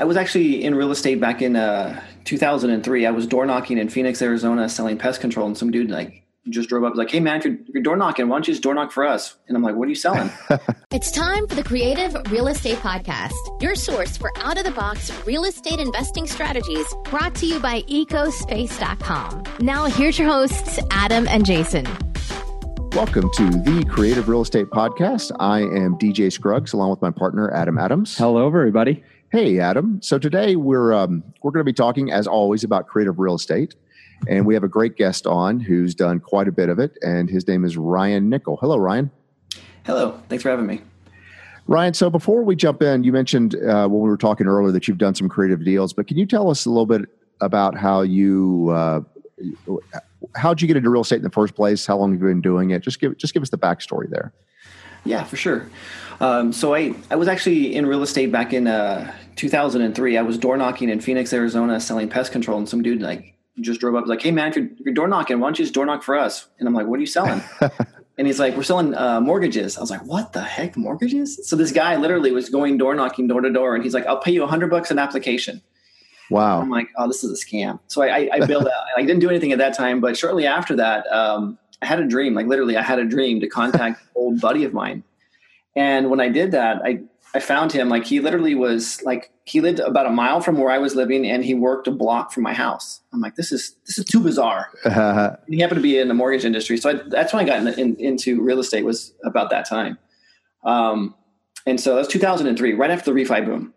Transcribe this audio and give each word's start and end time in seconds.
I 0.00 0.04
was 0.04 0.16
actually 0.16 0.64
in 0.64 0.74
real 0.74 0.92
estate 0.92 1.20
back 1.20 1.42
in 1.42 1.56
uh, 1.56 2.02
2003. 2.24 3.04
I 3.04 3.10
was 3.10 3.26
door 3.26 3.44
knocking 3.44 3.76
in 3.76 3.90
Phoenix, 3.90 4.22
Arizona, 4.22 4.66
selling 4.66 4.96
pest 4.96 5.20
control, 5.20 5.46
and 5.46 5.58
some 5.58 5.70
dude 5.70 5.90
like 5.90 6.22
just 6.48 6.70
drove 6.70 6.84
up, 6.84 6.92
was 6.92 6.98
like, 6.98 7.10
"Hey 7.10 7.20
man, 7.20 7.36
if 7.36 7.44
you're, 7.44 7.52
if 7.52 7.68
you're 7.74 7.82
door 7.82 7.98
knocking, 7.98 8.26
why 8.26 8.36
don't 8.36 8.48
you 8.48 8.54
just 8.54 8.62
door 8.62 8.72
knock 8.72 8.92
for 8.92 9.04
us?" 9.04 9.36
And 9.46 9.54
I'm 9.54 9.62
like, 9.62 9.74
"What 9.74 9.84
are 9.84 9.90
you 9.90 9.94
selling?" 9.94 10.30
It's 10.90 11.12
time 11.12 11.46
for 11.46 11.54
the 11.54 11.62
Creative 11.62 12.16
Real 12.32 12.48
Estate 12.48 12.78
Podcast, 12.78 13.62
your 13.62 13.74
source 13.74 14.16
for 14.16 14.32
out 14.38 14.56
of 14.56 14.64
the 14.64 14.70
box 14.70 15.12
real 15.26 15.44
estate 15.44 15.78
investing 15.78 16.26
strategies 16.26 16.86
brought 17.04 17.34
to 17.36 17.46
you 17.46 17.60
by 17.60 17.82
ecospace.com. 17.82 19.44
Now, 19.60 19.84
here's 19.84 20.18
your 20.18 20.28
hosts, 20.28 20.80
Adam 20.90 21.28
and 21.28 21.44
Jason. 21.44 21.84
Welcome 22.92 23.30
to 23.34 23.50
the 23.50 23.84
Creative 23.88 24.28
Real 24.28 24.40
Estate 24.40 24.70
Podcast. 24.70 25.30
I 25.38 25.60
am 25.60 25.96
DJ 25.96 26.32
Scruggs 26.32 26.72
along 26.72 26.90
with 26.90 27.02
my 27.02 27.10
partner 27.10 27.52
Adam 27.52 27.78
Adams. 27.78 28.16
Hello, 28.16 28.46
everybody. 28.46 29.04
Hey, 29.32 29.60
Adam. 29.60 30.02
So 30.02 30.18
today 30.18 30.56
we're 30.56 30.92
um, 30.92 31.22
we're 31.42 31.52
going 31.52 31.60
to 31.60 31.64
be 31.64 31.72
talking, 31.72 32.10
as 32.10 32.26
always, 32.26 32.64
about 32.64 32.88
creative 32.88 33.20
real 33.20 33.36
estate, 33.36 33.76
and 34.26 34.44
we 34.44 34.54
have 34.54 34.64
a 34.64 34.68
great 34.68 34.96
guest 34.96 35.24
on 35.24 35.60
who's 35.60 35.94
done 35.94 36.18
quite 36.18 36.48
a 36.48 36.52
bit 36.52 36.68
of 36.68 36.80
it, 36.80 36.98
and 37.02 37.30
his 37.30 37.46
name 37.46 37.64
is 37.64 37.76
Ryan 37.76 38.28
Nickel. 38.28 38.56
Hello, 38.60 38.76
Ryan. 38.76 39.08
Hello, 39.86 40.20
thanks 40.28 40.42
for 40.42 40.50
having 40.50 40.66
me. 40.66 40.80
Ryan, 41.68 41.94
so 41.94 42.10
before 42.10 42.42
we 42.42 42.56
jump 42.56 42.82
in, 42.82 43.04
you 43.04 43.12
mentioned 43.12 43.54
uh, 43.54 43.86
when 43.86 44.02
we 44.02 44.08
were 44.08 44.16
talking 44.16 44.48
earlier 44.48 44.72
that 44.72 44.88
you've 44.88 44.98
done 44.98 45.14
some 45.14 45.28
creative 45.28 45.64
deals, 45.64 45.92
but 45.92 46.08
can 46.08 46.18
you 46.18 46.26
tell 46.26 46.50
us 46.50 46.66
a 46.66 46.68
little 46.68 46.84
bit 46.84 47.02
about 47.40 47.76
how 47.76 48.00
you 48.02 48.70
uh, 48.70 49.00
how'd 50.34 50.60
you 50.60 50.66
get 50.66 50.76
into 50.76 50.90
real 50.90 51.02
estate 51.02 51.18
in 51.18 51.22
the 51.22 51.30
first 51.30 51.54
place? 51.54 51.86
How 51.86 51.96
long 51.96 52.10
have 52.10 52.20
you 52.20 52.26
been 52.26 52.40
doing 52.40 52.70
it? 52.70 52.82
Just 52.82 52.98
give 52.98 53.16
just 53.16 53.32
give 53.32 53.44
us 53.44 53.50
the 53.50 53.58
backstory 53.58 54.10
there. 54.10 54.32
Yeah, 55.04 55.24
for 55.24 55.36
sure. 55.36 55.68
Um, 56.20 56.52
so 56.52 56.74
I, 56.74 56.94
I 57.10 57.16
was 57.16 57.28
actually 57.28 57.74
in 57.74 57.86
real 57.86 58.02
estate 58.02 58.30
back 58.30 58.52
in 58.52 58.66
uh, 58.66 59.12
2003. 59.36 60.18
I 60.18 60.22
was 60.22 60.36
door 60.36 60.56
knocking 60.56 60.90
in 60.90 61.00
Phoenix, 61.00 61.32
Arizona, 61.32 61.80
selling 61.80 62.08
pest 62.08 62.32
control, 62.32 62.58
and 62.58 62.68
some 62.68 62.82
dude 62.82 63.00
like 63.00 63.36
just 63.60 63.80
drove 63.80 63.94
up, 63.94 64.06
like, 64.06 64.22
"Hey 64.22 64.30
man, 64.30 64.48
if 64.48 64.56
you're, 64.56 64.66
if 64.66 64.80
you're 64.80 64.94
door 64.94 65.08
knocking, 65.08 65.40
why 65.40 65.46
don't 65.46 65.58
you 65.58 65.64
just 65.64 65.74
door 65.74 65.86
knock 65.86 66.02
for 66.02 66.16
us?" 66.16 66.48
And 66.58 66.68
I'm 66.68 66.74
like, 66.74 66.86
"What 66.86 66.98
are 66.98 67.00
you 67.00 67.06
selling?" 67.06 67.42
and 68.18 68.26
he's 68.26 68.38
like, 68.38 68.54
"We're 68.54 68.62
selling 68.62 68.94
uh, 68.94 69.20
mortgages." 69.20 69.78
I 69.78 69.80
was 69.80 69.90
like, 69.90 70.04
"What 70.04 70.34
the 70.34 70.42
heck, 70.42 70.76
mortgages?" 70.76 71.48
So 71.48 71.56
this 71.56 71.72
guy 71.72 71.96
literally 71.96 72.32
was 72.32 72.50
going 72.50 72.76
door 72.76 72.94
knocking 72.94 73.26
door 73.26 73.40
to 73.40 73.50
door, 73.50 73.74
and 73.74 73.82
he's 73.82 73.94
like, 73.94 74.06
"I'll 74.06 74.20
pay 74.20 74.32
you 74.32 74.46
hundred 74.46 74.70
bucks 74.70 74.90
an 74.90 74.98
application." 74.98 75.62
Wow. 76.28 76.60
I'm 76.60 76.70
like, 76.70 76.88
"Oh, 76.98 77.06
this 77.06 77.24
is 77.24 77.42
a 77.42 77.44
scam." 77.44 77.80
So 77.86 78.02
I, 78.02 78.08
I, 78.08 78.28
I 78.34 78.46
built 78.46 78.66
out. 78.66 78.84
I 78.96 79.00
didn't 79.00 79.20
do 79.20 79.30
anything 79.30 79.52
at 79.52 79.58
that 79.58 79.74
time, 79.74 80.00
but 80.00 80.16
shortly 80.16 80.46
after 80.46 80.76
that, 80.76 81.10
um, 81.10 81.58
I 81.82 81.86
had 81.86 82.00
a 82.00 82.06
dream. 82.06 82.34
Like 82.34 82.46
literally, 82.46 82.76
I 82.76 82.82
had 82.82 82.98
a 82.98 83.04
dream 83.04 83.40
to 83.40 83.48
contact 83.48 84.00
an 84.00 84.08
old 84.14 84.40
buddy 84.40 84.64
of 84.64 84.72
mine 84.72 85.04
and 85.76 86.10
when 86.10 86.20
I 86.20 86.28
did 86.28 86.52
that, 86.52 86.82
I 86.84 87.00
I 87.32 87.38
found 87.38 87.70
him 87.70 87.88
like 87.88 88.04
he 88.04 88.18
literally 88.18 88.54
was 88.54 89.00
like 89.02 89.30
he 89.44 89.60
lived 89.60 89.78
about 89.78 90.06
a 90.06 90.10
mile 90.10 90.40
from 90.40 90.58
where 90.58 90.70
I 90.70 90.78
was 90.78 90.96
living, 90.96 91.26
and 91.26 91.44
he 91.44 91.54
worked 91.54 91.86
a 91.86 91.92
block 91.92 92.32
from 92.32 92.42
my 92.42 92.52
house. 92.52 93.00
I'm 93.12 93.20
like, 93.20 93.36
this 93.36 93.52
is 93.52 93.76
this 93.86 93.98
is 93.98 94.04
too 94.04 94.20
bizarre. 94.20 94.70
He 95.48 95.60
happened 95.60 95.78
to 95.78 95.82
be 95.82 95.98
in 95.98 96.08
the 96.08 96.14
mortgage 96.14 96.44
industry, 96.44 96.76
so 96.76 96.90
I, 96.90 96.94
that's 97.06 97.32
when 97.32 97.42
I 97.42 97.46
got 97.46 97.66
in, 97.66 97.78
in, 97.78 97.96
into 97.96 98.42
real 98.42 98.58
estate. 98.58 98.84
Was 98.84 99.12
about 99.24 99.50
that 99.50 99.68
time, 99.68 99.96
um, 100.64 101.14
and 101.66 101.80
so 101.80 101.94
that 101.94 102.00
was 102.00 102.08
2003, 102.08 102.74
right 102.74 102.90
after 102.90 103.12
the 103.12 103.20
refi 103.20 103.44
boom. 103.44 103.72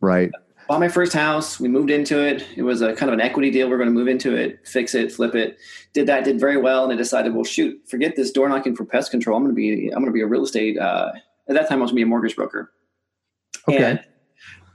Right. 0.00 0.30
Bought 0.68 0.80
my 0.80 0.88
first 0.88 1.14
house. 1.14 1.58
We 1.58 1.68
moved 1.68 1.90
into 1.90 2.20
it. 2.20 2.46
It 2.54 2.62
was 2.62 2.82
a 2.82 2.94
kind 2.94 3.08
of 3.08 3.14
an 3.14 3.22
equity 3.22 3.50
deal. 3.50 3.68
We 3.68 3.74
are 3.74 3.78
going 3.78 3.88
to 3.88 3.94
move 3.94 4.06
into 4.06 4.36
it, 4.36 4.60
fix 4.66 4.94
it, 4.94 5.10
flip 5.10 5.34
it. 5.34 5.58
Did 5.94 6.06
that. 6.06 6.24
Did 6.24 6.38
very 6.38 6.58
well, 6.58 6.84
and 6.84 6.92
I 6.92 6.96
decided, 6.96 7.34
well, 7.34 7.44
shoot, 7.44 7.80
forget 7.88 8.16
this 8.16 8.30
door 8.30 8.48
knocking 8.48 8.76
for 8.76 8.84
pest 8.84 9.10
control. 9.10 9.38
I'm 9.38 9.44
going 9.44 9.54
to 9.54 9.56
be 9.56 9.88
I'm 9.88 10.00
going 10.00 10.06
to 10.06 10.12
be 10.12 10.20
a 10.20 10.26
real 10.26 10.44
estate. 10.44 10.78
Uh, 10.78 11.12
at 11.48 11.54
that 11.54 11.68
time 11.68 11.78
I 11.78 11.82
was 11.82 11.90
gonna 11.90 11.96
be 11.96 12.02
a 12.02 12.06
mortgage 12.06 12.36
broker. 12.36 12.70
Okay. 13.68 13.82
And, 13.82 14.04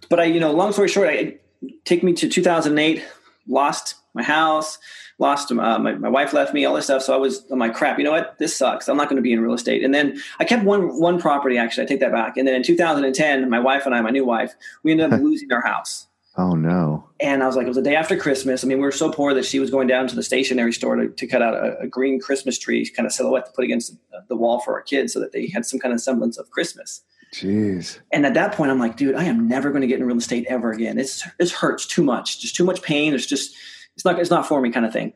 but 0.10 0.20
I, 0.20 0.26
you 0.26 0.40
know, 0.40 0.52
long 0.52 0.74
story 0.74 0.88
short, 0.88 1.10
I 1.10 1.38
take 1.86 2.04
me 2.04 2.14
to 2.14 2.28
2008, 2.28 3.06
lost 3.48 3.96
my 4.14 4.24
house, 4.24 4.78
lost 5.24 5.52
uh, 5.52 5.80
my, 5.80 5.94
my 5.94 6.10
wife 6.10 6.34
left 6.34 6.54
me, 6.54 6.66
all 6.66 6.76
this 6.76 6.86
stuff. 6.86 7.02
So 7.02 7.14
I 7.14 7.18
was, 7.18 7.44
I'm 7.50 7.58
like, 7.58 7.74
crap, 7.74 7.98
you 7.98 8.04
know 8.04 8.12
what? 8.12 8.38
This 8.38 8.56
sucks. 8.56 8.88
I'm 8.88 8.98
not 8.98 9.10
going 9.10 9.16
to 9.16 9.24
be 9.24 9.34
in 9.34 9.42
real 9.42 9.54
estate. 9.54 9.84
And 9.84 9.94
then 9.94 10.22
I 10.40 10.46
kept 10.46 10.64
one, 10.64 11.00
one 11.00 11.20
property, 11.20 11.58
actually, 11.58 11.84
I 11.84 11.88
take 11.88 12.02
that 12.02 12.12
back. 12.12 12.38
And 12.38 12.48
then 12.48 12.54
in 12.54 12.62
2010, 12.62 13.50
my 13.50 13.60
wife 13.60 13.88
and 13.88 13.96
I, 13.96 14.02
my 14.02 14.12
new 14.12 14.26
wife, 14.26 14.54
we 14.84 14.92
ended 14.92 15.12
up 15.12 15.22
losing 15.28 15.52
our 15.52 15.62
house. 15.62 16.08
Oh 16.36 16.56
no. 16.56 17.08
And 17.20 17.44
I 17.44 17.46
was 17.46 17.56
like, 17.56 17.66
it 17.66 17.70
was 17.70 17.78
the 17.78 17.84
day 17.84 17.96
after 17.96 18.18
Christmas. 18.18 18.64
I 18.64 18.68
mean, 18.68 18.80
we 18.80 18.84
were 18.84 18.92
so 18.92 19.12
poor 19.12 19.34
that 19.36 19.46
she 19.46 19.60
was 19.60 19.70
going 19.70 19.88
down 19.88 20.08
to 20.08 20.16
the 20.16 20.24
stationery 20.24 20.74
store 20.74 20.96
to, 20.96 21.10
to 21.10 21.28
cut 21.28 21.44
out 21.44 21.54
a, 21.54 21.80
a, 21.82 21.88
green 21.88 22.20
Christmas 22.20 22.58
tree 22.58 22.90
kind 22.90 23.06
of 23.06 23.14
silhouette 23.14 23.46
to 23.46 23.52
put 23.52 23.64
against 23.64 23.96
the 24.30 24.36
wall 24.36 24.60
for 24.60 24.74
our 24.74 24.82
kids 24.82 25.14
so 25.14 25.20
that 25.20 25.32
they 25.32 25.48
had 25.48 25.64
some 25.64 25.80
kind 25.80 25.94
of 25.94 26.02
semblance 26.02 26.38
of 26.38 26.50
Christmas. 26.50 27.02
Jeez. 27.34 28.00
And 28.12 28.26
at 28.26 28.34
that 28.34 28.54
point, 28.54 28.72
I'm 28.72 28.80
like, 28.80 28.98
dude, 28.98 29.16
I 29.16 29.26
am 29.26 29.48
never 29.48 29.70
going 29.70 29.82
to 29.82 29.88
get 29.88 30.00
in 30.00 30.06
real 30.06 30.18
estate 30.18 30.46
ever 30.50 30.72
again. 30.72 30.98
It's 30.98 31.28
it 31.40 31.52
hurts 31.52 31.86
too 31.86 32.04
much, 32.04 32.42
just 32.42 32.56
too 32.56 32.64
much 32.64 32.82
pain. 32.82 33.12
There's 33.12 33.28
just 33.28 33.56
it's 33.96 34.06
not 34.06 34.20
it's 34.20 34.30
not 34.30 34.48
for 34.48 34.62
me 34.62 34.72
kind 34.72 34.86
of 34.86 34.94
thing. 34.94 35.14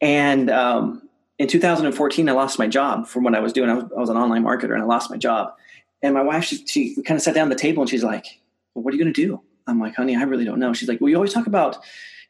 And 0.00 0.50
um, 0.50 1.08
in 1.38 1.48
2014, 1.48 2.28
I 2.28 2.32
lost 2.32 2.58
my 2.58 2.66
job 2.66 3.06
from 3.06 3.24
what 3.24 3.34
I 3.34 3.40
was 3.40 3.52
doing. 3.52 3.70
I 3.70 3.74
was, 3.74 3.84
I 3.96 4.00
was 4.00 4.10
an 4.10 4.16
online 4.16 4.44
marketer, 4.44 4.74
and 4.74 4.82
I 4.82 4.86
lost 4.86 5.10
my 5.10 5.16
job. 5.16 5.54
And 6.02 6.14
my 6.14 6.22
wife, 6.22 6.44
she, 6.44 6.66
she 6.66 7.02
kind 7.02 7.16
of 7.16 7.22
sat 7.22 7.34
down 7.34 7.50
at 7.50 7.56
the 7.56 7.60
table, 7.60 7.82
and 7.82 7.90
she's 7.90 8.04
like, 8.04 8.26
well, 8.74 8.84
"What 8.84 8.92
are 8.92 8.96
you 8.96 9.02
going 9.02 9.12
to 9.12 9.26
do?" 9.26 9.40
I'm 9.66 9.80
like, 9.80 9.96
honey, 9.96 10.16
I 10.16 10.22
really 10.22 10.44
don't 10.44 10.58
know. 10.58 10.72
She's 10.72 10.88
like, 10.88 11.00
well, 11.00 11.08
you 11.08 11.16
always 11.16 11.32
talk 11.32 11.46
about, 11.46 11.78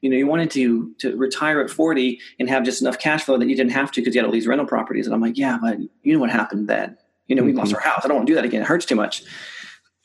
you 0.01 0.11
know, 0.11 0.17
you 0.17 0.27
wanted 0.27 0.51
to 0.53 0.95
to 0.99 1.17
retire 1.17 1.61
at 1.61 1.71
40 1.71 2.21
and 2.39 2.49
have 2.49 2.65
just 2.65 2.81
enough 2.81 2.99
cash 2.99 3.25
flow 3.25 3.39
that 3.39 3.49
you 3.49 3.57
didn't 3.57 3.73
have 3.73 3.91
to 3.93 4.01
because 4.01 4.15
you 4.15 4.21
had 4.21 4.27
all 4.27 4.33
these 4.33 4.47
rental 4.47 4.67
properties. 4.67 5.07
And 5.07 5.15
I'm 5.15 5.21
like, 5.21 5.37
yeah, 5.37 5.59
but 5.61 5.79
you 6.03 6.13
know 6.13 6.19
what 6.19 6.31
happened 6.31 6.69
then? 6.69 6.97
You 7.27 7.37
know, 7.37 7.43
we 7.43 7.51
mm-hmm. 7.51 7.59
lost 7.59 7.75
our 7.75 7.81
house. 7.81 8.03
I 8.05 8.09
don't 8.09 8.17
want 8.17 8.27
to 8.27 8.31
do 8.31 8.37
that 8.37 8.45
again. 8.45 8.63
It 8.63 8.69
hurts 8.69 8.87
too 8.87 8.95
much. 8.95 9.23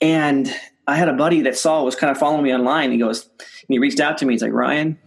And 0.02 0.54
I 0.88 0.96
had 0.96 1.08
a 1.08 1.14
buddy 1.14 1.42
that 1.42 1.58
saw 1.58 1.84
was 1.84 1.96
kind 1.96 2.12
of 2.12 2.18
following 2.18 2.44
me 2.44 2.54
online. 2.54 2.92
He 2.92 2.98
goes, 2.98 3.30
and 3.40 3.68
he 3.70 3.80
reached 3.80 4.00
out 4.00 4.18
to 4.18 4.26
me. 4.26 4.34
He's 4.34 4.42
like, 4.42 4.52
Ryan, 4.52 4.98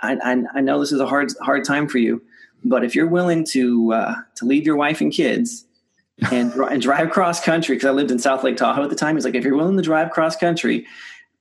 I, 0.00 0.16
I, 0.22 0.42
I 0.58 0.60
know 0.60 0.80
this 0.80 0.92
is 0.92 1.00
a 1.00 1.06
hard 1.06 1.32
hard 1.40 1.64
time 1.64 1.88
for 1.88 1.98
you, 1.98 2.22
but 2.64 2.84
if 2.84 2.94
you're 2.94 3.06
willing 3.06 3.44
to 3.46 3.92
uh, 3.92 4.14
to 4.36 4.44
leave 4.44 4.66
your 4.66 4.76
wife 4.76 5.00
and 5.00 5.12
kids 5.12 5.64
and, 6.30 6.52
and 6.52 6.82
drive 6.82 7.10
cross 7.10 7.40
country, 7.40 7.76
because 7.76 7.88
I 7.88 7.92
lived 7.92 8.10
in 8.10 8.18
South 8.18 8.42
Lake 8.44 8.56
Tahoe 8.56 8.84
at 8.84 8.90
the 8.90 8.96
time, 8.96 9.16
he's 9.16 9.24
like, 9.24 9.34
if 9.34 9.44
you're 9.44 9.56
willing 9.56 9.76
to 9.76 9.82
drive 9.82 10.10
cross 10.10 10.36
country 10.36 10.86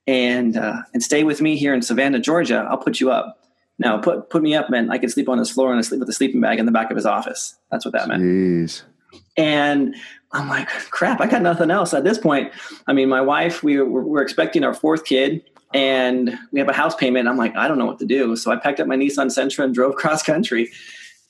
and 0.08 0.58
uh, 0.58 0.82
and 0.94 1.04
stay 1.04 1.24
with 1.24 1.42
me 1.42 1.58
here 1.58 1.74
in 1.74 1.82
Savannah, 1.82 2.20
Georgia, 2.20 2.68
I'll 2.70 2.78
put 2.78 3.00
you 3.00 3.12
up. 3.12 3.42
Now, 3.78 3.98
put 3.98 4.30
put 4.30 4.42
me 4.42 4.56
up 4.56 4.70
meant 4.70 4.92
I 4.92 4.98
could 4.98 5.12
sleep 5.12 5.28
on 5.28 5.38
his 5.38 5.52
floor 5.52 5.72
and 5.72 5.80
I 5.80 5.82
sleep 5.82 6.00
with 6.00 6.10
a 6.10 6.14
sleeping 6.14 6.42
bag 6.42 6.60
in 6.60 6.66
the 6.66 6.72
back 6.72 6.92
of 6.92 6.96
his 6.96 7.06
office. 7.06 7.56
That's 7.72 7.84
what 7.84 7.94
that 7.94 8.08
meant. 8.08 8.24
Jeez. 8.24 8.84
And 9.38 9.96
I'm 10.32 10.48
like, 10.50 10.68
crap, 10.68 11.22
I 11.22 11.28
got 11.28 11.42
nothing 11.42 11.72
else 11.72 11.94
at 11.94 12.04
this 12.04 12.18
point. 12.18 12.52
I 12.88 12.94
mean, 12.94 13.10
my 13.10 13.22
wife, 13.22 13.64
we 13.64 13.80
were, 13.80 14.04
we're 14.04 14.22
expecting 14.22 14.64
our 14.64 14.74
fourth 14.74 15.06
kid, 15.06 15.44
and 15.76 16.40
we 16.54 16.60
have 16.60 16.70
a 16.70 16.74
house 16.74 16.96
payment. 16.96 17.28
I'm 17.28 17.36
like, 17.36 17.54
I 17.58 17.68
don't 17.68 17.78
know 17.78 17.86
what 17.86 18.00
to 18.00 18.06
do. 18.06 18.38
So 18.38 18.50
I 18.50 18.56
packed 18.56 18.80
up 18.80 18.88
my 18.88 18.96
Nissan 18.96 19.28
Sentra 19.28 19.66
and 19.66 19.76
drove 19.76 19.96
cross 19.98 20.24
country. 20.24 20.72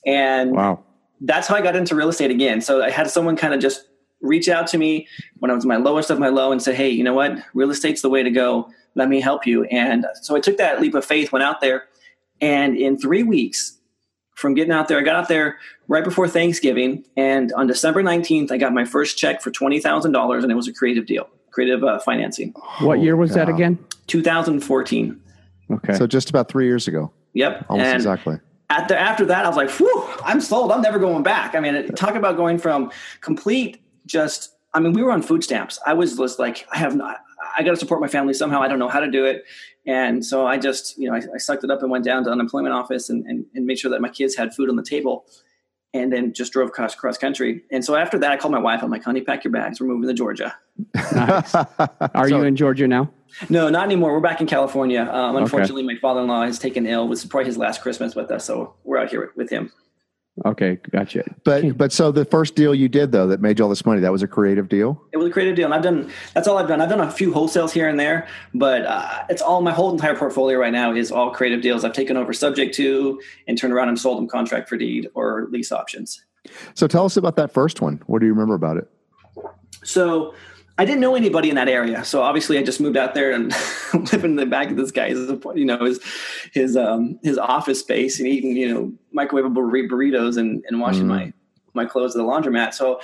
And 0.05 0.51
wow. 0.51 0.83
that's 1.19 1.47
how 1.47 1.55
I 1.55 1.61
got 1.61 1.75
into 1.75 1.95
real 1.95 2.09
estate 2.09 2.29
again. 2.29 2.61
So 2.61 2.83
I 2.83 2.91
had 2.91 3.09
someone 3.09 3.35
kind 3.35 3.55
of 3.55 3.59
just 3.59 3.87
reach 4.21 4.47
out 4.47 4.67
to 4.67 4.77
me 4.77 5.07
when 5.39 5.49
I 5.49 5.55
was 5.55 5.65
my 5.65 5.77
lowest 5.77 6.11
of 6.11 6.19
my 6.19 6.29
low 6.29 6.51
and 6.51 6.61
say, 6.61 6.75
hey, 6.75 6.89
you 6.89 7.03
know 7.03 7.13
what? 7.15 7.39
Real 7.55 7.71
estate's 7.71 8.03
the 8.03 8.09
way 8.09 8.21
to 8.21 8.29
go. 8.29 8.69
Let 8.93 9.09
me 9.09 9.19
help 9.19 9.47
you. 9.47 9.63
And 9.65 10.05
so 10.21 10.35
I 10.35 10.39
took 10.39 10.57
that 10.57 10.79
leap 10.79 10.93
of 10.93 11.03
faith, 11.03 11.31
went 11.31 11.43
out 11.43 11.59
there, 11.59 11.85
and 12.39 12.77
in 12.77 12.99
three 12.99 13.23
weeks 13.23 13.79
from 14.35 14.53
getting 14.53 14.71
out 14.71 14.87
there, 14.87 14.99
I 14.99 15.01
got 15.01 15.15
out 15.15 15.27
there 15.27 15.57
right 15.87 16.03
before 16.03 16.27
Thanksgiving. 16.27 17.03
And 17.17 17.51
on 17.53 17.65
December 17.67 18.03
19th, 18.03 18.51
I 18.51 18.57
got 18.57 18.73
my 18.73 18.85
first 18.85 19.17
check 19.17 19.41
for 19.41 19.49
$20,000, 19.49 20.43
and 20.43 20.51
it 20.51 20.55
was 20.55 20.67
a 20.67 20.73
creative 20.73 21.07
deal, 21.07 21.27
creative 21.55 21.85
uh, 21.85 21.97
financing. 21.99 22.53
What 22.81 22.99
year 22.99 23.15
was 23.15 23.33
that 23.33 23.47
again? 23.47 23.79
2014. 24.07 25.21
Okay. 25.71 25.93
So 25.93 26.05
just 26.05 26.29
about 26.29 26.49
three 26.49 26.65
years 26.65 26.87
ago. 26.87 27.11
Yep. 27.33 27.65
Almost 27.69 27.87
and 27.87 27.95
exactly. 27.95 28.39
After, 28.69 28.93
after 28.93 29.25
that, 29.25 29.45
I 29.45 29.47
was 29.47 29.55
like, 29.55 29.69
whew, 29.71 30.03
I'm 30.23 30.41
sold. 30.41 30.71
I'm 30.71 30.81
never 30.81 30.99
going 30.99 31.23
back. 31.23 31.55
I 31.55 31.61
mean, 31.61 31.87
talk 31.95 32.15
about 32.15 32.35
going 32.35 32.57
from 32.57 32.91
complete 33.21 33.81
just 34.05 34.51
I 34.73 34.81
mean, 34.81 34.91
we 34.91 35.01
were 35.01 35.11
on 35.11 35.21
food 35.21 35.41
stamps. 35.41 35.79
I 35.85 35.93
was 35.93 36.17
just 36.17 36.37
like, 36.37 36.67
I 36.69 36.77
have 36.77 36.97
not, 36.97 37.19
I 37.57 37.63
got 37.63 37.71
to 37.71 37.77
support 37.77 38.01
my 38.01 38.09
family 38.09 38.33
somehow. 38.33 38.61
I 38.61 38.67
don't 38.67 38.77
know 38.77 38.89
how 38.89 38.99
to 38.99 39.09
do 39.09 39.23
it. 39.23 39.45
And 39.85 40.25
so 40.25 40.45
I 40.45 40.57
just, 40.57 40.97
you 40.97 41.09
know, 41.09 41.15
I, 41.15 41.21
I 41.33 41.37
sucked 41.37 41.63
it 41.63 41.71
up 41.71 41.81
and 41.81 41.89
went 41.89 42.03
down 42.03 42.25
to 42.25 42.29
unemployment 42.29 42.75
office 42.75 43.09
and, 43.09 43.25
and, 43.25 43.45
and, 43.55 43.65
made 43.65 43.79
sure 43.79 43.89
that 43.91 44.01
my 44.01 44.09
kids 44.09 44.35
had 44.35 44.53
food 44.53 44.69
on 44.69 44.75
the 44.75 44.83
table 44.83 45.25
and 45.95 46.11
then 46.11 46.33
just 46.33 46.51
drove 46.53 46.71
cross, 46.71 46.93
cross 46.93 47.17
country. 47.17 47.63
And 47.71 47.83
so 47.83 47.95
after 47.95 48.19
that, 48.19 48.31
I 48.31 48.37
called 48.37 48.51
my 48.51 48.59
wife. 48.59 48.83
I'm 48.83 48.91
like, 48.91 49.03
honey, 49.03 49.21
pack 49.21 49.43
your 49.43 49.51
bags. 49.51 49.79
We're 49.79 49.87
moving 49.87 50.07
to 50.07 50.13
Georgia. 50.13 50.55
Nice. 51.13 51.55
Are 51.55 52.29
so, 52.29 52.37
you 52.37 52.43
in 52.43 52.55
Georgia 52.55 52.87
now? 52.87 53.11
No, 53.49 53.69
not 53.69 53.85
anymore. 53.85 54.13
We're 54.13 54.19
back 54.19 54.41
in 54.41 54.47
California. 54.47 55.01
Um, 55.01 55.35
unfortunately, 55.37 55.83
okay. 55.83 55.93
my 55.93 55.99
father-in-law 55.99 56.45
has 56.45 56.59
taken 56.59 56.85
ill. 56.85 57.05
It 57.05 57.09
was 57.09 57.25
probably 57.25 57.45
his 57.45 57.57
last 57.57 57.81
Christmas 57.81 58.15
with 58.15 58.31
us. 58.31 58.45
So 58.45 58.75
we're 58.83 58.97
out 58.97 59.09
here 59.09 59.21
with, 59.21 59.35
with 59.35 59.49
him. 59.49 59.71
Okay, 60.43 60.77
gotcha. 60.91 61.23
But 61.45 61.77
but 61.77 61.93
so 61.93 62.11
the 62.11 62.25
first 62.25 62.55
deal 62.55 62.75
you 62.75 62.89
did 62.89 63.13
though 63.13 63.25
that 63.27 63.39
made 63.39 63.57
you 63.57 63.63
all 63.63 63.69
this 63.69 63.85
money 63.85 64.01
that 64.01 64.11
was 64.11 64.21
a 64.21 64.27
creative 64.27 64.67
deal. 64.67 65.01
It 65.13 65.17
was 65.17 65.27
a 65.27 65.29
creative 65.29 65.55
deal, 65.55 65.65
and 65.65 65.73
I've 65.73 65.81
done 65.81 66.11
that's 66.33 66.45
all 66.45 66.57
I've 66.57 66.67
done. 66.67 66.81
I've 66.81 66.89
done 66.89 66.99
a 66.99 67.09
few 67.09 67.31
wholesales 67.31 67.71
here 67.71 67.87
and 67.87 67.97
there, 67.97 68.27
but 68.53 68.85
uh, 68.85 69.23
it's 69.29 69.41
all 69.41 69.61
my 69.61 69.71
whole 69.71 69.93
entire 69.93 70.15
portfolio 70.15 70.57
right 70.57 70.73
now 70.73 70.93
is 70.93 71.09
all 71.09 71.31
creative 71.31 71.61
deals. 71.61 71.85
I've 71.85 71.93
taken 71.93 72.17
over 72.17 72.33
subject 72.33 72.75
to 72.75 73.21
and 73.47 73.57
turned 73.57 73.71
around 73.71 73.87
and 73.87 73.97
sold 73.97 74.17
them 74.17 74.27
contract 74.27 74.67
for 74.67 74.75
deed 74.75 75.07
or 75.13 75.47
lease 75.51 75.71
options. 75.71 76.25
So 76.73 76.85
tell 76.85 77.05
us 77.05 77.15
about 77.15 77.37
that 77.37 77.53
first 77.53 77.79
one. 77.79 78.01
What 78.07 78.19
do 78.19 78.25
you 78.25 78.33
remember 78.33 78.55
about 78.55 78.75
it? 78.75 78.89
So 79.83 80.33
I 80.77 80.83
didn't 80.83 80.99
know 80.99 81.15
anybody 81.15 81.49
in 81.49 81.55
that 81.55 81.69
area, 81.69 82.03
so 82.03 82.21
obviously 82.21 82.57
I 82.57 82.63
just 82.63 82.81
moved 82.81 82.97
out 82.97 83.13
there 83.13 83.31
and 83.31 83.53
living 84.11 84.31
in 84.31 84.35
the 84.35 84.45
back 84.45 84.69
of 84.69 84.75
this 84.75 84.91
guy's, 84.91 85.15
you 85.55 85.65
know, 85.65 85.85
his 85.85 85.99
his 86.53 86.75
um, 86.75 87.17
his 87.23 87.37
office 87.37 87.79
space 87.79 88.19
and 88.19 88.27
eating, 88.27 88.57
you 88.57 88.73
know, 88.73 88.93
microwavable 89.15 89.55
burritos 89.55 90.37
and, 90.37 90.63
and 90.67 90.81
washing 90.81 91.03
mm. 91.03 91.07
my 91.07 91.33
my 91.73 91.85
clothes 91.85 92.15
at 92.15 92.19
the 92.19 92.25
laundromat. 92.25 92.73
So 92.73 92.99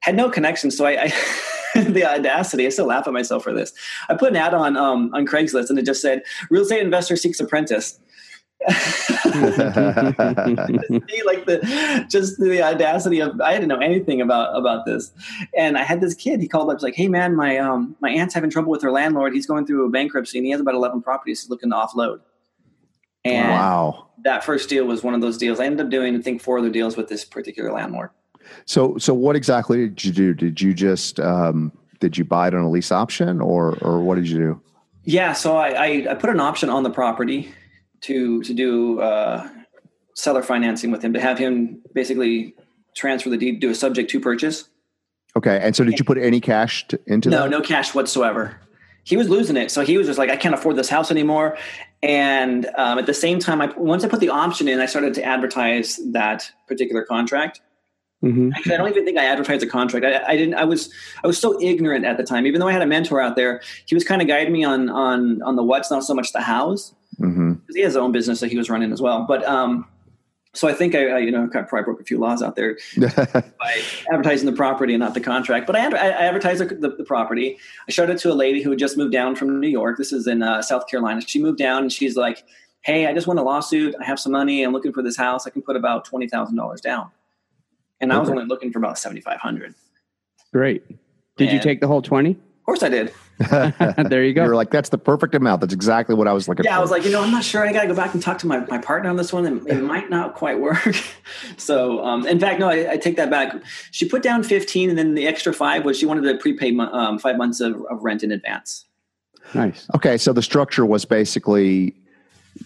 had 0.00 0.14
no 0.14 0.30
connection. 0.30 0.70
So 0.70 0.86
I, 0.86 1.04
I 1.04 1.12
the 1.74 2.04
audacity, 2.04 2.66
I 2.66 2.70
still 2.70 2.86
laugh 2.86 3.06
at 3.06 3.12
myself 3.12 3.42
for 3.42 3.52
this. 3.52 3.72
I 4.08 4.14
put 4.14 4.30
an 4.30 4.36
ad 4.36 4.54
on 4.54 4.76
um, 4.76 5.10
on 5.14 5.26
Craigslist 5.26 5.70
and 5.70 5.78
it 5.78 5.86
just 5.86 6.00
said, 6.00 6.22
"Real 6.50 6.62
estate 6.62 6.82
investor 6.82 7.16
seeks 7.16 7.40
apprentice." 7.40 7.98
Like 11.24 11.46
the 11.46 12.06
just 12.10 12.38
the 12.38 12.60
audacity 12.62 13.20
of 13.20 13.40
I 13.40 13.52
didn't 13.52 13.68
know 13.68 13.78
anything 13.78 14.20
about 14.20 14.56
about 14.56 14.84
this, 14.84 15.12
and 15.56 15.78
I 15.78 15.84
had 15.84 16.00
this 16.00 16.14
kid. 16.14 16.40
He 16.40 16.48
called 16.48 16.70
up, 16.70 16.82
like, 16.82 16.96
"Hey 16.96 17.06
man, 17.06 17.36
my 17.36 17.58
um 17.58 17.94
my 18.00 18.10
aunt's 18.10 18.34
having 18.34 18.50
trouble 18.50 18.70
with 18.70 18.82
her 18.82 18.90
landlord. 18.90 19.32
He's 19.32 19.46
going 19.46 19.64
through 19.64 19.86
a 19.86 19.90
bankruptcy, 19.90 20.38
and 20.38 20.44
he 20.44 20.50
has 20.50 20.60
about 20.60 20.74
eleven 20.74 21.00
properties 21.00 21.42
he's 21.42 21.50
looking 21.50 21.70
to 21.70 21.76
offload." 21.76 22.20
And 23.24 23.50
wow, 23.50 24.08
that 24.24 24.42
first 24.42 24.68
deal 24.68 24.86
was 24.86 25.04
one 25.04 25.14
of 25.14 25.20
those 25.20 25.38
deals. 25.38 25.60
I 25.60 25.66
ended 25.66 25.86
up 25.86 25.90
doing 25.90 26.16
I 26.16 26.20
think 26.20 26.42
four 26.42 26.58
other 26.58 26.70
deals 26.70 26.96
with 26.96 27.08
this 27.08 27.24
particular 27.24 27.72
landlord. 27.72 28.10
So 28.64 28.98
so 28.98 29.14
what 29.14 29.36
exactly 29.36 29.88
did 29.88 30.04
you 30.04 30.12
do? 30.12 30.34
Did 30.34 30.60
you 30.60 30.74
just 30.74 31.20
um, 31.20 31.70
did 32.00 32.18
you 32.18 32.24
buy 32.24 32.48
it 32.48 32.54
on 32.54 32.62
a 32.62 32.70
lease 32.70 32.90
option, 32.90 33.40
or 33.40 33.78
or 33.82 34.00
what 34.00 34.16
did 34.16 34.28
you 34.28 34.38
do? 34.38 34.60
Yeah, 35.04 35.32
so 35.32 35.56
I, 35.56 35.68
I, 35.68 36.06
I 36.10 36.14
put 36.14 36.28
an 36.28 36.40
option 36.40 36.68
on 36.68 36.82
the 36.82 36.90
property 36.90 37.54
to 38.02 38.42
to 38.42 38.54
do 38.54 39.00
uh, 39.00 39.48
seller 40.14 40.42
financing 40.42 40.90
with 40.90 41.02
him 41.02 41.12
to 41.12 41.20
have 41.20 41.38
him 41.38 41.80
basically 41.94 42.54
transfer 42.94 43.30
the 43.30 43.36
deed, 43.36 43.60
do 43.60 43.70
a 43.70 43.74
subject 43.74 44.10
to 44.10 44.20
purchase. 44.20 44.68
Okay, 45.36 45.60
and 45.62 45.76
so 45.76 45.84
did 45.84 45.98
you 45.98 46.04
put 46.04 46.18
any 46.18 46.40
cash 46.40 46.86
to, 46.88 47.00
into 47.06 47.30
no, 47.30 47.42
that? 47.42 47.50
No, 47.50 47.58
no 47.58 47.64
cash 47.64 47.94
whatsoever. 47.94 48.60
He 49.04 49.16
was 49.16 49.28
losing 49.28 49.56
it, 49.56 49.70
so 49.70 49.82
he 49.82 49.96
was 49.96 50.06
just 50.06 50.18
like, 50.18 50.30
I 50.30 50.36
can't 50.36 50.54
afford 50.54 50.76
this 50.76 50.88
house 50.88 51.10
anymore. 51.10 51.56
And 52.02 52.66
um, 52.76 52.98
at 52.98 53.06
the 53.06 53.14
same 53.14 53.38
time, 53.38 53.60
I 53.60 53.72
once 53.76 54.04
I 54.04 54.08
put 54.08 54.20
the 54.20 54.28
option 54.28 54.68
in, 54.68 54.80
I 54.80 54.86
started 54.86 55.14
to 55.14 55.24
advertise 55.24 56.00
that 56.12 56.50
particular 56.66 57.04
contract. 57.04 57.60
Mm-hmm. 58.22 58.50
Actually, 58.52 58.74
I 58.74 58.76
don't 58.78 58.88
even 58.88 59.04
think 59.04 59.16
I 59.16 59.24
advertised 59.24 59.62
a 59.62 59.66
contract. 59.66 60.04
I, 60.04 60.32
I, 60.32 60.36
didn't. 60.36 60.54
I 60.54 60.64
was 60.64 60.92
I 61.22 61.26
was 61.26 61.38
so 61.38 61.60
ignorant 61.62 62.04
at 62.04 62.16
the 62.16 62.24
time. 62.24 62.46
Even 62.46 62.60
though 62.60 62.66
I 62.68 62.72
had 62.72 62.82
a 62.82 62.86
mentor 62.86 63.20
out 63.20 63.36
there, 63.36 63.62
he 63.86 63.94
was 63.94 64.02
kind 64.02 64.20
of 64.20 64.26
guiding 64.26 64.52
me 64.52 64.64
on 64.64 64.88
on 64.88 65.40
on 65.42 65.56
the 65.56 65.62
what's, 65.62 65.90
not 65.90 66.04
so 66.04 66.14
much 66.14 66.32
the 66.32 66.40
hows. 66.40 66.94
Mm-hmm. 67.20 67.54
He 67.74 67.80
has 67.80 67.90
his 67.90 67.96
own 67.96 68.12
business 68.12 68.40
that 68.40 68.50
he 68.50 68.56
was 68.56 68.70
running 68.70 68.92
as 68.92 69.02
well. 69.02 69.24
But 69.26 69.44
um, 69.46 69.86
so 70.54 70.66
I 70.66 70.72
think 70.72 70.94
I, 70.94 71.08
I 71.08 71.18
you 71.18 71.30
know 71.30 71.48
probably 71.48 71.82
broke 71.82 72.00
a 72.00 72.04
few 72.04 72.18
laws 72.18 72.42
out 72.42 72.56
there 72.56 72.78
by 72.98 73.82
advertising 74.10 74.46
the 74.46 74.56
property 74.56 74.94
and 74.94 75.00
not 75.00 75.14
the 75.14 75.20
contract. 75.20 75.66
But 75.66 75.76
I, 75.76 75.86
I 75.86 76.08
advertised 76.26 76.60
the, 76.60 76.66
the, 76.74 76.96
the, 76.96 77.04
property. 77.04 77.58
I 77.88 77.92
showed 77.92 78.10
it 78.10 78.18
to 78.18 78.32
a 78.32 78.34
lady 78.34 78.62
who 78.62 78.70
had 78.70 78.78
just 78.78 78.96
moved 78.96 79.12
down 79.12 79.36
from 79.36 79.60
New 79.60 79.68
York. 79.68 79.98
This 79.98 80.12
is 80.12 80.26
in 80.26 80.42
uh, 80.42 80.62
South 80.62 80.88
Carolina. 80.88 81.20
She 81.20 81.40
moved 81.40 81.58
down 81.58 81.82
and 81.82 81.92
she's 81.92 82.16
like, 82.16 82.44
"Hey, 82.80 83.06
I 83.06 83.14
just 83.14 83.26
won 83.26 83.38
a 83.38 83.42
lawsuit. 83.42 83.94
I 84.00 84.04
have 84.04 84.18
some 84.18 84.32
money. 84.32 84.62
I'm 84.62 84.72
looking 84.72 84.92
for 84.92 85.02
this 85.02 85.16
house. 85.16 85.46
I 85.46 85.50
can 85.50 85.62
put 85.62 85.76
about 85.76 86.04
twenty 86.04 86.28
thousand 86.28 86.56
dollars 86.56 86.80
down." 86.80 87.10
And 88.00 88.10
okay. 88.10 88.16
I 88.16 88.20
was 88.20 88.28
only 88.30 88.44
looking 88.44 88.72
for 88.72 88.78
about 88.78 88.98
seventy 88.98 89.20
five 89.20 89.40
hundred. 89.40 89.74
Great. 90.52 90.86
Did 91.36 91.48
and 91.48 91.52
you 91.52 91.60
take 91.60 91.80
the 91.80 91.88
whole 91.88 92.02
twenty? 92.02 92.30
Of 92.30 92.64
course 92.64 92.82
I 92.82 92.88
did. 92.88 93.12
there 94.08 94.24
you 94.24 94.34
go. 94.34 94.44
You're 94.44 94.56
like, 94.56 94.70
that's 94.70 94.88
the 94.88 94.98
perfect 94.98 95.34
amount. 95.34 95.60
That's 95.60 95.72
exactly 95.72 96.14
what 96.16 96.26
I 96.26 96.32
was 96.32 96.48
looking 96.48 96.64
yeah, 96.64 96.72
for. 96.72 96.78
I 96.78 96.80
was 96.80 96.90
like, 96.90 97.04
you 97.04 97.10
know, 97.10 97.22
I'm 97.22 97.30
not 97.30 97.44
sure. 97.44 97.64
I 97.64 97.72
got 97.72 97.82
to 97.82 97.88
go 97.88 97.94
back 97.94 98.12
and 98.12 98.22
talk 98.22 98.38
to 98.38 98.48
my, 98.48 98.60
my 98.66 98.78
partner 98.78 99.08
on 99.08 99.16
this 99.16 99.32
one. 99.32 99.46
And 99.46 99.66
it 99.68 99.80
might 99.80 100.10
not 100.10 100.34
quite 100.34 100.58
work. 100.60 100.96
so, 101.56 102.04
um, 102.04 102.26
in 102.26 102.40
fact, 102.40 102.58
no, 102.58 102.68
I, 102.68 102.92
I, 102.92 102.96
take 102.96 103.16
that 103.16 103.30
back. 103.30 103.54
She 103.92 104.08
put 104.08 104.22
down 104.22 104.42
15 104.42 104.88
and 104.90 104.98
then 104.98 105.14
the 105.14 105.28
extra 105.28 105.52
five 105.52 105.84
was 105.84 105.96
she 105.96 106.06
wanted 106.06 106.22
to 106.22 106.36
prepay 106.38 106.76
um, 106.76 107.18
five 107.18 107.36
months 107.36 107.60
of, 107.60 107.80
of 107.88 108.02
rent 108.02 108.24
in 108.24 108.32
advance. 108.32 108.86
Nice. 109.54 109.86
Okay. 109.94 110.18
So 110.18 110.32
the 110.32 110.42
structure 110.42 110.84
was 110.84 111.04
basically, 111.04 111.94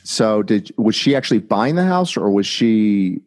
so 0.04 0.42
did, 0.42 0.72
was 0.78 0.94
she 0.94 1.14
actually 1.14 1.40
buying 1.40 1.74
the 1.74 1.84
house 1.84 2.16
or 2.16 2.30
was 2.30 2.46
she 2.46 3.20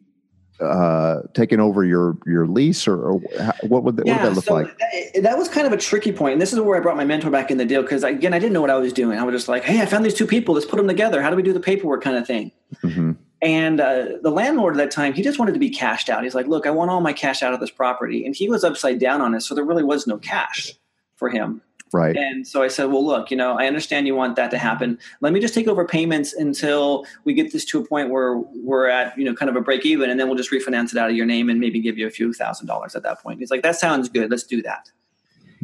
uh, 0.60 1.22
taking 1.34 1.60
over 1.60 1.84
your 1.84 2.16
your 2.26 2.46
lease, 2.46 2.88
or, 2.88 2.96
or 2.96 3.18
what 3.62 3.84
would 3.84 3.96
that, 3.96 4.06
yeah, 4.06 4.14
what 4.14 4.22
would 4.22 4.30
that 4.30 4.34
look 4.36 4.44
so 4.44 4.54
like? 4.54 4.78
That, 4.78 5.22
that, 5.22 5.38
was 5.38 5.48
kind 5.48 5.66
of 5.66 5.72
a 5.72 5.76
tricky 5.76 6.12
point, 6.12 6.32
and 6.32 6.42
this 6.42 6.52
is 6.52 6.60
where 6.60 6.78
I 6.78 6.80
brought 6.80 6.96
my 6.96 7.04
mentor 7.04 7.30
back 7.30 7.50
in 7.50 7.58
the 7.58 7.64
deal 7.64 7.82
because 7.82 8.02
again, 8.04 8.32
I 8.32 8.38
didn't 8.38 8.52
know 8.52 8.60
what 8.60 8.70
I 8.70 8.76
was 8.76 8.92
doing. 8.92 9.18
I 9.18 9.24
was 9.24 9.34
just 9.34 9.48
like, 9.48 9.64
"Hey, 9.64 9.82
I 9.82 9.86
found 9.86 10.04
these 10.04 10.14
two 10.14 10.26
people. 10.26 10.54
Let's 10.54 10.66
put 10.66 10.76
them 10.76 10.88
together. 10.88 11.22
How 11.22 11.30
do 11.30 11.36
we 11.36 11.42
do 11.42 11.52
the 11.52 11.60
paperwork?" 11.60 12.02
kind 12.02 12.16
of 12.16 12.26
thing. 12.26 12.52
Mm-hmm. 12.82 13.12
And 13.42 13.80
uh, 13.80 14.06
the 14.22 14.30
landlord 14.30 14.74
at 14.74 14.78
that 14.78 14.90
time, 14.90 15.12
he 15.12 15.22
just 15.22 15.38
wanted 15.38 15.52
to 15.52 15.60
be 15.60 15.68
cashed 15.68 16.08
out. 16.08 16.24
He's 16.24 16.34
like, 16.34 16.46
"Look, 16.46 16.66
I 16.66 16.70
want 16.70 16.90
all 16.90 17.00
my 17.00 17.12
cash 17.12 17.42
out 17.42 17.52
of 17.52 17.60
this 17.60 17.70
property," 17.70 18.24
and 18.24 18.34
he 18.34 18.48
was 18.48 18.64
upside 18.64 18.98
down 18.98 19.20
on 19.20 19.34
it, 19.34 19.42
so 19.42 19.54
there 19.54 19.64
really 19.64 19.84
was 19.84 20.06
no 20.06 20.16
cash 20.18 20.72
for 21.16 21.28
him. 21.28 21.60
Right. 21.92 22.16
And 22.16 22.46
so 22.46 22.62
I 22.62 22.68
said, 22.68 22.86
well, 22.86 23.04
look, 23.04 23.30
you 23.30 23.36
know, 23.36 23.56
I 23.58 23.66
understand 23.66 24.06
you 24.06 24.14
want 24.14 24.36
that 24.36 24.50
to 24.50 24.58
happen. 24.58 24.98
Let 25.20 25.32
me 25.32 25.40
just 25.40 25.54
take 25.54 25.68
over 25.68 25.86
payments 25.86 26.32
until 26.32 27.06
we 27.24 27.32
get 27.32 27.52
this 27.52 27.64
to 27.66 27.80
a 27.80 27.86
point 27.86 28.10
where 28.10 28.36
we're 28.36 28.88
at, 28.88 29.16
you 29.16 29.24
know, 29.24 29.34
kind 29.34 29.48
of 29.48 29.56
a 29.56 29.60
break 29.60 29.86
even, 29.86 30.10
and 30.10 30.18
then 30.18 30.26
we'll 30.26 30.36
just 30.36 30.50
refinance 30.50 30.92
it 30.92 30.98
out 30.98 31.10
of 31.10 31.16
your 31.16 31.26
name 31.26 31.48
and 31.48 31.60
maybe 31.60 31.80
give 31.80 31.96
you 31.96 32.06
a 32.06 32.10
few 32.10 32.32
thousand 32.32 32.66
dollars 32.66 32.96
at 32.96 33.02
that 33.04 33.22
point. 33.22 33.38
He's 33.38 33.50
like, 33.50 33.62
that 33.62 33.76
sounds 33.76 34.08
good. 34.08 34.30
Let's 34.30 34.42
do 34.42 34.62
that. 34.62 34.90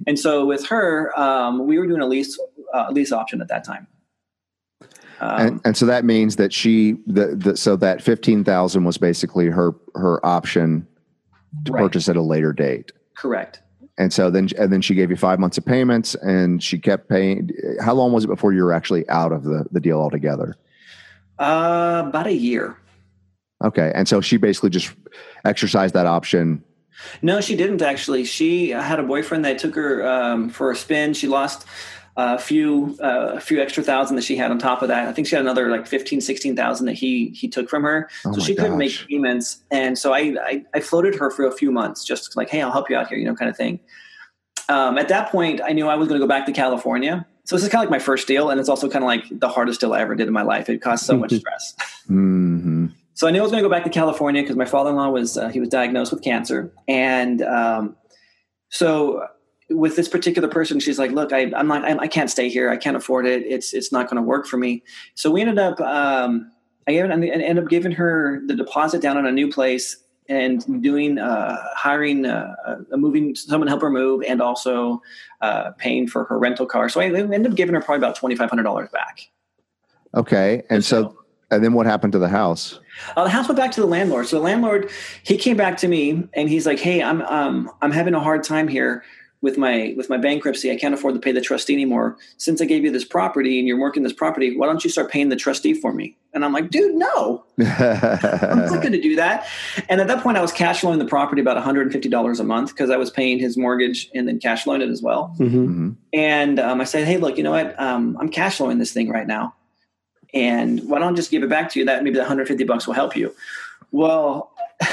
And 0.07 0.19
so 0.19 0.47
with 0.47 0.67
her, 0.67 1.19
um, 1.19 1.67
we 1.67 1.79
were 1.79 1.87
doing 1.87 2.01
a 2.01 2.07
lease 2.07 2.39
uh, 2.73 2.89
lease 2.91 3.13
option 3.13 3.41
at 3.41 3.49
that 3.49 3.65
time. 3.65 3.87
Um, 5.21 5.47
and, 5.47 5.61
and, 5.65 5.77
so 5.77 5.87
that 5.87 6.05
means 6.05 6.35
that 6.37 6.53
she, 6.53 6.97
the, 7.07 7.37
the 7.37 7.57
so 7.57 7.77
that 7.77 8.03
fifteen 8.03 8.43
thousand 8.43 8.85
was 8.85 8.99
basically 8.99 9.47
her 9.47 9.73
her 9.95 10.25
option 10.27 10.87
to 11.65 11.73
right. 11.73 11.83
purchase 11.83 12.09
at 12.09 12.17
a 12.17 12.23
later 12.23 12.53
date. 12.53 12.93
Correct. 13.17 13.61
And 14.03 14.13
so 14.13 14.31
then, 14.31 14.49
and 14.59 14.73
then 14.73 14.81
she 14.81 14.97
gave 14.97 15.11
you 15.11 15.17
five 15.17 15.39
months 15.39 15.57
of 15.59 15.65
payments, 15.65 16.17
and 16.17 16.61
she 16.61 16.77
kept 16.77 17.09
paying. 17.09 17.51
How 17.81 17.95
long 17.95 18.13
was 18.13 18.25
it 18.25 18.27
before 18.27 18.53
you 18.53 18.65
were 18.65 18.73
actually 18.73 19.09
out 19.09 19.31
of 19.31 19.45
the 19.45 19.65
the 19.71 19.79
deal 19.79 20.01
altogether? 20.01 20.57
Uh, 21.39 22.03
about 22.09 22.27
a 22.27 22.35
year. 22.35 22.77
Okay, 23.63 23.93
and 23.95 24.09
so 24.09 24.21
she 24.21 24.39
basically 24.39 24.71
just 24.71 24.93
exercised 25.45 25.95
that 25.95 26.07
option. 26.07 26.65
No, 27.23 27.41
she 27.41 27.55
didn't 27.55 27.81
actually. 27.81 28.25
She 28.25 28.71
had 28.71 28.99
a 28.99 29.05
boyfriend 29.05 29.45
that 29.45 29.61
took 29.61 29.77
her 29.77 30.05
um, 30.05 30.51
for 30.51 30.73
a 30.73 30.77
spin. 30.77 31.15
She 31.15 31.29
lost 31.29 31.65
a 32.17 32.39
few 32.39 32.97
uh, 33.03 33.33
a 33.35 33.41
few 33.41 33.61
extra 33.61 33.83
thousand 33.83 34.17
that 34.17 34.23
she 34.23 34.37
had 34.37 34.51
on 34.51 34.59
top 34.59 34.83
of 34.83 34.89
that. 34.89 35.09
I 35.09 35.13
think 35.13 35.27
she 35.27 35.35
had 35.35 35.43
another 35.43 35.71
like 35.71 35.87
15, 35.87 36.21
16,000 36.21 36.87
that 36.87 36.93
he 36.93 37.29
he 37.31 37.49
took 37.49 37.71
from 37.71 37.83
her. 37.85 38.09
Oh 38.27 38.33
so 38.33 38.41
she 38.41 38.55
couldn't 38.55 38.79
make 38.79 38.93
payments. 39.09 39.63
And 39.71 39.99
so 39.99 40.13
I, 40.13 40.37
I, 40.43 40.65
I 40.75 40.81
floated 40.81 41.15
her 41.15 41.31
for 41.31 41.47
a 41.47 41.53
few 41.53 41.73
months, 41.73 42.05
just 42.05 42.37
like, 42.37 42.51
hey, 42.51 42.61
I'll 42.61 42.73
help 42.73 42.91
you 42.91 42.97
out 42.97 43.09
here, 43.09 43.19
you 43.19 43.25
know, 43.25 43.35
kind 43.35 43.51
of 43.51 43.57
thing. 43.57 43.81
Um, 44.69 44.99
at 44.99 45.09
that 45.09 45.31
point, 45.31 45.61
I 45.63 45.73
knew 45.73 45.89
I 45.89 45.95
was 45.95 46.09
going 46.09 46.21
to 46.21 46.25
go 46.25 46.29
back 46.29 46.47
to 46.47 46.53
California. 46.53 47.27
So 47.45 47.57
this 47.57 47.65
is 47.65 47.71
kind 47.71 47.83
of 47.83 47.91
like 47.91 47.99
my 48.01 48.05
first 48.05 48.29
deal, 48.29 48.51
and 48.51 48.61
it's 48.61 48.69
also 48.69 48.89
kind 48.89 49.03
of 49.03 49.09
like 49.09 49.25
the 49.31 49.49
hardest 49.49 49.81
deal 49.81 49.93
I 49.93 50.01
ever 50.01 50.15
did 50.15 50.29
in 50.29 50.33
my 50.33 50.43
life. 50.43 50.69
It 50.69 50.81
caused 50.81 51.05
so 51.05 51.17
much 51.17 51.33
stress. 51.33 51.75
Mm-hmm. 52.09 52.87
So 53.15 53.27
I 53.27 53.31
knew 53.31 53.41
I 53.41 53.43
was 53.43 53.51
going 53.51 53.63
to 53.63 53.69
go 53.69 53.73
back 53.73 53.85
to 53.85 53.91
California 53.91 54.43
because 54.43 54.57
my 54.57 54.65
father-in-law 54.65 55.11
was 55.11 55.37
uh, 55.37 55.49
he 55.49 55.59
was 55.59 55.69
diagnosed 55.69 56.13
with 56.13 56.23
cancer, 56.23 56.73
and 56.87 57.43
um, 57.43 57.97
so 58.69 59.27
with 59.75 59.97
this 59.97 60.09
particular 60.09 60.49
person, 60.49 60.81
she's 60.81 60.99
like, 60.99 61.11
"Look, 61.11 61.33
I, 61.33 61.53
I'm 61.55 61.67
not, 61.67 61.85
I, 61.85 61.97
I, 61.99 62.09
can't 62.09 62.31
stay 62.31 62.49
here. 62.49 62.71
I 62.71 62.77
can't 62.77 62.97
afford 62.97 63.27
it. 63.27 63.43
It's, 63.47 63.73
it's 63.73 63.93
not 63.93 64.09
going 64.09 64.17
to 64.17 64.23
work 64.23 64.47
for 64.47 64.57
me." 64.57 64.83
So 65.15 65.31
we 65.31 65.41
ended 65.41 65.59
up, 65.59 65.81
um, 65.81 66.51
I 66.89 66.93
ended 66.93 67.59
up 67.59 67.69
giving 67.69 67.93
her 67.93 68.43
the 68.47 68.55
deposit 68.55 69.03
down 69.03 69.17
on 69.17 69.27
a 69.27 69.33
new 69.33 69.51
place 69.51 69.97
and 70.29 70.83
doing, 70.83 71.19
uh, 71.19 71.57
hiring, 71.75 72.27
uh, 72.27 72.55
a 72.93 72.97
moving 72.97 73.35
someone 73.35 73.67
to 73.67 73.71
help 73.71 73.83
her 73.83 73.91
move, 73.91 74.23
and 74.27 74.41
also 74.41 75.03
uh, 75.41 75.73
paying 75.73 76.07
for 76.07 76.25
her 76.25 76.39
rental 76.39 76.67
car. 76.67 76.89
So 76.89 77.01
I 77.01 77.07
ended 77.07 77.47
up 77.47 77.55
giving 77.55 77.75
her 77.75 77.81
probably 77.81 77.99
about 77.99 78.17
twenty 78.17 78.37
five 78.37 78.49
hundred 78.49 78.65
dollars 78.65 78.89
back. 78.93 79.29
Okay, 80.15 80.63
and 80.71 80.85
so, 80.85 81.19
and 81.51 81.65
then 81.65 81.73
what 81.73 81.87
happened 81.87 82.13
to 82.13 82.19
the 82.19 82.29
house? 82.29 82.79
Uh, 83.17 83.25
the 83.25 83.31
house 83.31 83.49
went 83.49 83.57
back 83.59 83.73
to 83.73 83.81
the 83.81 83.87
landlord. 83.87 84.27
So 84.27 84.37
the 84.37 84.43
landlord, 84.43 84.91
he 85.23 85.37
came 85.37 85.57
back 85.57 85.79
to 85.79 85.89
me 85.89 86.29
and 86.35 86.49
he's 86.49 86.67
like, 86.67 86.79
"Hey, 86.79 87.03
I'm 87.03 87.23
um, 87.23 87.71
I'm 87.81 87.93
having 87.93 88.15
a 88.15 88.21
hard 88.21 88.45
time 88.45 88.69
here 88.69 89.03
with 89.43 89.59
my 89.59 89.93
with 89.97 90.09
my 90.09 90.17
bankruptcy 90.17 90.71
i 90.71 90.77
can't 90.77 90.95
afford 90.95 91.15
to 91.15 91.21
pay 91.21 91.33
the 91.33 91.41
trustee 91.41 91.75
anymore. 91.75 92.17
Since 92.39 92.63
i 92.63 92.65
gave 92.65 92.85
you 92.85 92.91
this 92.91 93.05
property 93.05 93.59
and 93.59 93.69
you're 93.69 93.79
working 93.79 94.03
this 94.03 94.13
property 94.13 94.57
why 94.57 94.67
don't 94.67 94.83
you 94.83 94.89
start 94.89 95.11
paying 95.11 95.29
the 95.29 95.37
trustee 95.37 95.75
for 95.75 95.93
me? 95.93 96.17
And 96.33 96.45
i'm 96.45 96.53
like 96.53 96.71
dude 96.71 96.95
no. 96.95 97.45
I'm 97.61 98.59
not 98.59 98.81
going 98.81 98.93
to 98.93 99.01
do 99.01 99.17
that. 99.17 99.47
And 99.89 100.01
at 100.01 100.07
that 100.07 100.23
point 100.23 100.39
i 100.39 100.41
was 100.41 100.53
cash 100.53 100.81
flowing 100.81 100.99
the 100.99 101.05
property 101.05 101.43
about 101.43 101.63
$150 101.63 102.41
a 102.41 102.45
month 102.45 102.71
because 102.71 102.89
i 102.89 102.97
was 102.97 103.11
paying 103.11 103.39
his 103.39 103.59
mortgage 103.59 104.09
and 104.15 104.27
then 104.27 104.39
cash 104.39 104.65
flowing 104.65 104.81
it 104.81 104.89
as 104.89 105.03
well. 105.03 105.35
Mm-hmm. 105.39 105.59
mm-hmm. 105.59 105.91
and 106.13 106.59
um, 106.59 106.81
i 106.81 106.85
said 106.85 107.07
hey 107.07 107.19
look 107.19 107.37
you 107.37 107.43
know 107.43 107.53
what? 107.53 107.79
Um, 107.79 108.17
i'm 108.21 108.29
cash 108.29 108.57
flowing 108.57 108.79
this 108.79 108.93
thing 108.93 109.11
right 109.11 109.27
now. 109.27 109.55
And 110.35 110.81
why 110.89 110.99
don't 110.99 111.13
I 111.13 111.17
just 111.17 111.31
give 111.31 111.43
it 111.43 111.51
back 111.51 111.71
to 111.73 111.79
you? 111.79 111.85
That 111.85 112.03
maybe 112.03 112.15
the 112.15 112.21
150 112.21 112.65
bucks 112.65 112.87
will 112.87 112.95
help 112.95 113.15
you. 113.15 113.35
Well 113.91 114.53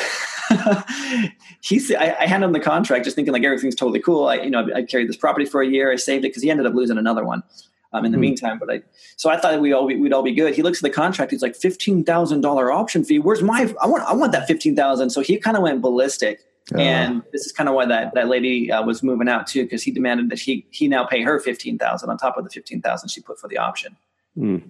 he 1.61 1.79
said, 1.79 1.97
I, 1.97 2.15
I 2.21 2.27
handed 2.27 2.47
him 2.47 2.53
the 2.53 2.59
contract 2.59 3.05
just 3.05 3.15
thinking 3.15 3.33
like 3.33 3.43
everything's 3.43 3.75
totally 3.75 3.99
cool. 3.99 4.27
I, 4.27 4.35
you 4.35 4.49
know, 4.49 4.67
I, 4.73 4.79
I 4.79 4.83
carried 4.83 5.09
this 5.09 5.17
property 5.17 5.45
for 5.45 5.61
a 5.61 5.67
year. 5.67 5.91
I 5.91 5.95
saved 5.95 6.25
it 6.25 6.29
because 6.29 6.43
he 6.43 6.49
ended 6.49 6.65
up 6.65 6.73
losing 6.73 6.97
another 6.97 7.23
one. 7.23 7.43
Um, 7.91 8.05
in 8.05 8.11
the 8.11 8.17
mm-hmm. 8.17 8.21
meantime, 8.21 8.59
but 8.59 8.69
I, 8.69 8.83
so 9.17 9.31
I 9.31 9.37
thought 9.37 9.59
we 9.61 9.73
all 9.73 9.87
we'd 9.87 10.13
all 10.13 10.21
be 10.21 10.31
good. 10.31 10.53
He 10.53 10.61
looks 10.61 10.77
at 10.77 10.83
the 10.83 10.91
contract. 10.91 11.31
He's 11.31 11.41
like 11.41 11.55
fifteen 11.55 12.03
thousand 12.03 12.41
dollar 12.41 12.71
option 12.71 13.03
fee. 13.03 13.17
Where's 13.17 13.41
my? 13.41 13.73
I 13.81 13.87
want 13.87 14.03
I 14.03 14.13
want 14.13 14.31
that 14.33 14.45
fifteen 14.45 14.75
thousand. 14.75 15.09
So 15.09 15.21
he 15.21 15.39
kind 15.39 15.57
of 15.57 15.63
went 15.63 15.81
ballistic. 15.81 16.41
Uh, 16.71 16.77
and 16.77 17.23
this 17.31 17.47
is 17.47 17.51
kind 17.51 17.67
of 17.67 17.73
why 17.73 17.87
that 17.87 18.13
that 18.13 18.27
lady 18.27 18.71
uh, 18.71 18.83
was 18.83 19.01
moving 19.01 19.27
out 19.27 19.47
too, 19.47 19.63
because 19.63 19.81
he 19.81 19.89
demanded 19.89 20.29
that 20.29 20.37
he 20.37 20.67
he 20.69 20.87
now 20.87 21.03
pay 21.03 21.23
her 21.23 21.39
fifteen 21.39 21.79
thousand 21.79 22.11
on 22.11 22.17
top 22.19 22.37
of 22.37 22.43
the 22.43 22.51
fifteen 22.51 22.79
thousand 22.79 23.09
she 23.09 23.21
put 23.21 23.39
for 23.39 23.47
the 23.47 23.57
option. 23.57 23.97
Mm. 24.37 24.69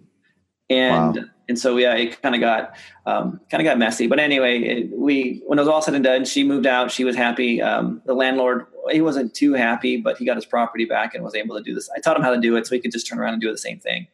And 0.70 1.16
Wow. 1.16 1.24
and 1.48 1.58
so 1.58 1.78
yeah, 1.78 1.96
it 1.96 2.22
kind 2.22 2.36
of 2.36 2.42
got 2.42 2.76
um, 3.06 3.40
kind 3.50 3.62
of 3.62 3.66
got 3.66 3.78
messy. 3.78 4.08
But 4.08 4.20
anyway, 4.20 4.60
it, 4.62 4.98
we 4.98 5.42
when 5.48 5.58
it 5.58 5.62
was 5.64 5.68
all 5.70 5.82
said 5.82 5.96
and 5.96 6.04
done, 6.04 6.26
she 6.26 6.44
moved 6.44 6.68
out. 6.68 6.92
She 6.92 7.04
was 7.04 7.16
happy. 7.16 7.62
Um, 7.62 8.02
the 8.06 8.14
landlord 8.14 8.68
he 8.92 9.02
wasn't 9.02 9.34
too 9.34 9.54
happy, 9.54 9.98
but 9.98 10.18
he 10.18 10.26
got 10.26 10.36
his 10.36 10.46
property 10.46 10.86
back 10.86 11.16
and 11.16 11.24
was 11.24 11.36
able 11.36 11.58
to 11.58 11.64
do 11.64 11.74
this. 11.74 11.90
I 11.96 12.00
taught 12.00 12.16
him 12.16 12.24
how 12.24 12.34
to 12.34 12.40
do 12.40 12.56
it, 12.56 12.68
so 12.68 12.76
he 12.76 12.82
could 12.82 12.92
just 12.92 13.08
turn 13.08 13.20
around 13.20 13.34
and 13.34 13.42
do 13.42 13.52
the 13.52 13.58
same 13.58 13.80
thing. 13.80 14.08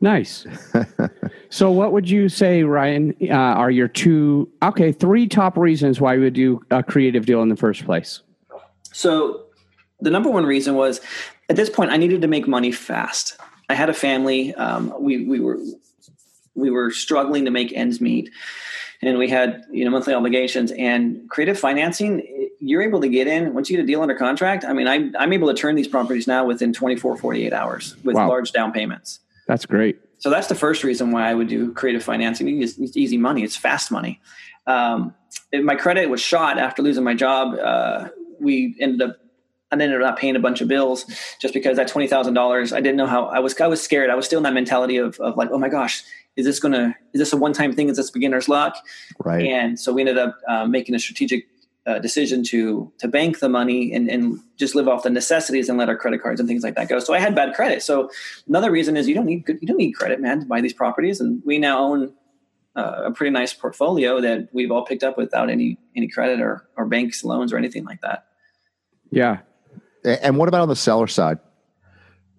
Nice. 0.00 0.46
so, 1.50 1.70
what 1.70 1.92
would 1.92 2.08
you 2.08 2.28
say, 2.30 2.62
Ryan, 2.62 3.14
uh, 3.22 3.34
are 3.34 3.70
your 3.70 3.88
two, 3.88 4.50
okay, 4.62 4.92
three 4.92 5.28
top 5.28 5.58
reasons 5.58 6.00
why 6.00 6.14
you 6.14 6.22
would 6.22 6.32
do 6.32 6.60
a 6.70 6.82
creative 6.82 7.26
deal 7.26 7.42
in 7.42 7.50
the 7.50 7.56
first 7.56 7.84
place? 7.84 8.22
So 8.92 9.44
the 10.00 10.10
number 10.10 10.30
one 10.30 10.46
reason 10.46 10.74
was 10.74 11.00
at 11.48 11.56
this 11.56 11.70
point 11.70 11.90
I 11.90 11.96
needed 11.96 12.22
to 12.22 12.28
make 12.28 12.48
money 12.48 12.72
fast. 12.72 13.36
I 13.68 13.74
had 13.74 13.88
a 13.88 13.94
family. 13.94 14.54
Um, 14.54 14.94
we 14.98 15.26
we 15.26 15.38
were 15.38 15.58
we 16.54 16.70
were 16.70 16.90
struggling 16.90 17.44
to 17.44 17.50
make 17.50 17.72
ends 17.72 18.00
meet, 18.00 18.30
and 19.02 19.18
we 19.18 19.28
had 19.28 19.64
you 19.70 19.84
know 19.84 19.90
monthly 19.90 20.14
obligations. 20.14 20.72
And 20.72 21.28
creative 21.30 21.58
financing, 21.58 22.48
you're 22.60 22.82
able 22.82 23.00
to 23.00 23.08
get 23.08 23.26
in 23.26 23.54
once 23.54 23.70
you 23.70 23.76
get 23.76 23.82
a 23.84 23.86
deal 23.86 24.02
under 24.02 24.14
contract. 24.14 24.64
I 24.64 24.72
mean, 24.72 24.86
I, 24.88 25.10
I'm 25.18 25.32
able 25.32 25.48
to 25.48 25.54
turn 25.54 25.74
these 25.74 25.88
properties 25.88 26.26
now 26.26 26.44
within 26.44 26.72
24, 26.72 27.16
48 27.16 27.52
hours 27.52 27.96
with 28.04 28.16
Wow. 28.16 28.28
large 28.28 28.52
down 28.52 28.72
payments. 28.72 29.20
That's 29.46 29.66
great. 29.66 29.98
So 30.18 30.28
that's 30.28 30.48
the 30.48 30.54
first 30.54 30.84
reason 30.84 31.12
why 31.12 31.28
I 31.30 31.34
would 31.34 31.48
do 31.48 31.72
creative 31.72 32.04
financing. 32.04 32.62
It's, 32.62 32.76
it's 32.78 32.96
easy 32.96 33.16
money. 33.16 33.42
It's 33.42 33.56
fast 33.56 33.90
money. 33.90 34.20
Um, 34.66 35.14
it- 35.50 35.64
my 35.64 35.74
credit 35.76 36.10
was 36.10 36.20
shot 36.20 36.58
after 36.58 36.82
losing 36.82 37.04
my 37.04 37.14
job. 37.14 37.58
Uh, 37.58 38.08
we 38.38 38.76
ended 38.80 39.08
up, 39.08 39.16
I 39.72 39.76
ended 39.76 40.02
up 40.02 40.18
paying 40.18 40.36
a 40.36 40.40
bunch 40.40 40.60
of 40.60 40.68
bills 40.68 41.06
just 41.40 41.54
because 41.54 41.76
that 41.76 41.86
twenty 41.88 42.08
thousand 42.08 42.34
dollars. 42.34 42.72
I 42.72 42.80
didn't 42.80 42.96
know 42.96 43.06
how. 43.06 43.26
I 43.26 43.38
was, 43.38 43.58
I 43.60 43.68
was 43.68 43.80
scared. 43.80 44.10
I 44.10 44.14
was 44.16 44.26
still 44.26 44.38
in 44.38 44.42
that 44.42 44.52
mentality 44.52 44.96
of, 44.98 45.18
of 45.20 45.36
like, 45.36 45.48
oh 45.52 45.58
my 45.58 45.68
gosh, 45.68 46.02
is 46.36 46.46
this 46.46 46.60
gonna, 46.60 46.96
is 47.12 47.18
this 47.18 47.32
a 47.32 47.36
one 47.36 47.52
time 47.52 47.72
thing? 47.72 47.88
Is 47.88 47.96
this 47.96 48.10
beginner's 48.10 48.48
luck? 48.48 48.76
right. 49.24 49.46
And 49.46 49.78
so 49.78 49.92
we 49.92 50.02
ended 50.02 50.18
up 50.18 50.38
uh, 50.48 50.66
making 50.66 50.94
a 50.94 50.98
strategic 50.98 51.46
uh, 51.86 51.98
decision 51.98 52.44
to 52.44 52.92
to 52.98 53.08
bank 53.08 53.40
the 53.40 53.48
money 53.48 53.92
and, 53.92 54.08
and 54.08 54.38
just 54.56 54.74
live 54.74 54.86
off 54.86 55.02
the 55.02 55.10
necessities 55.10 55.68
and 55.68 55.78
let 55.78 55.88
our 55.88 55.96
credit 55.96 56.22
cards 56.22 56.38
and 56.38 56.48
things 56.48 56.62
like 56.62 56.74
that 56.76 56.88
go. 56.88 56.98
So 56.98 57.14
I 57.14 57.18
had 57.18 57.34
bad 57.34 57.54
credit. 57.54 57.82
So 57.82 58.10
another 58.46 58.70
reason 58.70 58.96
is 58.96 59.08
you 59.08 59.14
don't 59.14 59.26
need 59.26 59.46
good, 59.46 59.58
you 59.60 59.66
don't 59.66 59.78
need 59.78 59.92
credit, 59.92 60.20
man, 60.20 60.40
to 60.40 60.46
buy 60.46 60.60
these 60.60 60.74
properties. 60.74 61.20
And 61.20 61.42
we 61.44 61.58
now 61.58 61.82
own 61.82 62.12
uh, 62.76 63.04
a 63.06 63.10
pretty 63.12 63.30
nice 63.30 63.52
portfolio 63.52 64.20
that 64.20 64.48
we've 64.52 64.70
all 64.70 64.84
picked 64.84 65.02
up 65.02 65.16
without 65.16 65.50
any 65.50 65.78
any 65.96 66.06
credit 66.06 66.40
or 66.40 66.68
or 66.76 66.86
banks 66.86 67.24
loans 67.24 67.52
or 67.52 67.56
anything 67.56 67.84
like 67.84 68.02
that. 68.02 68.26
Yeah. 69.10 69.38
And 70.04 70.36
what 70.36 70.48
about 70.48 70.60
on 70.60 70.68
the 70.68 70.76
seller 70.76 71.06
side? 71.06 71.38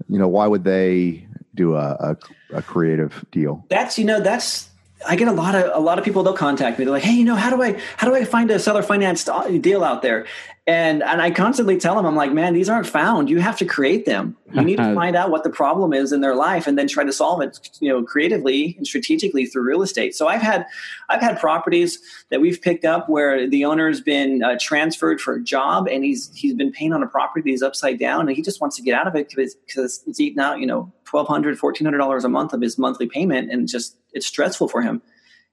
You 0.08 0.20
know, 0.20 0.28
why 0.28 0.48
would 0.48 0.64
they 0.64 1.28
do 1.56 1.76
a, 1.76 2.18
a, 2.52 2.58
a 2.58 2.62
creative 2.62 3.26
deal? 3.32 3.66
That's 3.70 3.98
you 3.98 4.06
know 4.06 4.20
that's 4.20 4.72
I 5.08 5.16
get 5.16 5.28
a 5.28 5.32
lot 5.32 5.56
of 5.56 5.72
a 5.74 5.80
lot 5.80 5.98
of 5.98 6.06
people 6.06 6.24
they'll 6.24 6.34
contact 6.34 6.78
me. 6.78 6.86
They're 6.86 6.94
like, 6.94 7.04
hey, 7.04 7.14
you 7.14 7.26
know, 7.26 7.36
how 7.36 7.50
do 7.50 7.62
I 7.62 7.80
how 7.98 8.08
do 8.08 8.16
I 8.16 8.24
find 8.26 8.52
a 8.52 8.60
seller 8.60 8.84
financed 8.84 9.30
deal 9.62 9.84
out 9.84 10.02
there? 10.02 10.26
And 10.68 11.02
and 11.02 11.22
I 11.22 11.32
constantly 11.32 11.78
tell 11.78 11.96
them, 11.96 12.06
I'm 12.06 12.16
like, 12.16 12.32
man, 12.32 12.54
these 12.54 12.70
aren't 12.70 12.86
found. 12.86 13.30
You 13.30 13.40
have 13.40 13.58
to 13.58 13.66
create 13.66 14.06
them. 14.06 14.38
You 14.54 14.62
need 14.62 14.78
to 14.78 14.94
find 14.96 15.16
out 15.16 15.32
what 15.32 15.44
the 15.44 15.50
problem 15.50 15.92
is 15.92 16.12
in 16.12 16.22
their 16.22 16.36
life 16.36 16.68
and 16.68 16.78
then 16.78 16.88
try 16.88 17.04
to 17.04 17.12
solve 17.12 17.42
it, 17.42 17.70
you 17.80 17.90
know, 17.90 18.04
creatively 18.04 18.76
and 18.78 18.86
strategically 18.86 19.46
through 19.48 19.64
real 19.64 19.82
estate. 19.82 20.16
So 20.16 20.28
I've 20.28 20.42
had 20.42 20.68
I've 21.10 21.22
had 21.22 21.40
properties 21.40 22.00
that 22.30 22.42
we've 22.42 22.62
picked 22.62 22.86
up 22.86 23.10
where 23.10 23.50
the 23.50 23.66
owner's 23.66 24.02
been 24.02 24.44
uh, 24.44 24.58
transferred 24.60 25.20
for 25.20 25.34
a 25.34 25.42
job 25.42 25.88
and 25.88 26.04
he's 26.04 26.32
he's 26.36 26.54
been 26.54 26.72
paying 26.72 26.94
on 26.94 27.02
a 27.02 27.08
property 27.08 27.52
that's 27.52 27.64
upside 27.64 27.98
down 27.98 28.28
and 28.28 28.36
he 28.36 28.44
just 28.44 28.62
wants 28.62 28.76
to 28.76 28.84
get 28.84 28.94
out 28.94 29.08
of 29.08 29.16
it 29.16 29.30
because 29.30 29.56
because 29.56 30.04
it's 30.06 30.20
eating 30.20 30.40
out, 30.40 30.60
you 30.60 30.68
know, 30.68 30.94
$1,200, 31.12 31.58
$1,400 31.58 32.24
a 32.24 32.30
month 32.30 32.54
of 32.54 32.62
his 32.62 32.78
monthly 32.78 33.08
payment 33.08 33.52
and 33.52 33.68
just 33.68 33.98
it's 34.14 34.26
stressful 34.26 34.68
for 34.68 34.82
him 34.82 35.02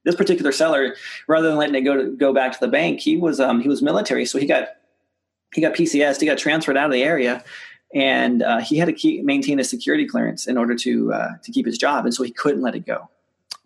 this 0.05 0.15
particular 0.15 0.53
seller, 0.53 0.97
rather 1.27 1.49
than 1.49 1.59
letting 1.59 1.75
it 1.75 1.83
go 1.83 1.97
to 1.97 2.17
go 2.17 2.33
back 2.33 2.53
to 2.53 2.61
the 2.61 2.69
bank, 2.69 3.01
he 3.01 3.17
was 3.17 3.41
um, 3.41 3.61
he 3.61 3.69
was 3.69 3.83
military, 3.83 4.25
so 4.25 4.39
he 4.39 4.47
got 4.47 4.69
he 5.55 5.61
got 5.61 5.75
PCS, 5.75 6.21
he 6.21 6.27
got 6.27 6.39
transferred 6.39 6.77
out 6.77 6.87
of 6.87 6.93
the 6.93 7.03
area, 7.03 7.45
and 7.95 8.43
uh, 8.43 8.59
he 8.59 8.79
had 8.79 8.87
to 8.87 8.93
keep 8.93 9.25
maintain 9.25 9.59
a 9.59 9.65
security 9.65 10.07
clearance 10.07 10.47
in 10.47 10.57
order 10.57 10.75
to 10.77 11.13
uh, 11.13 11.29
to 11.43 11.53
keep 11.53 11.67
his 11.67 11.77
job, 11.79 12.05
and 12.05 12.15
so 12.15 12.23
he 12.23 12.31
couldn't 12.31 12.63
let 12.63 12.75
it 12.75 12.87
go. 12.87 13.09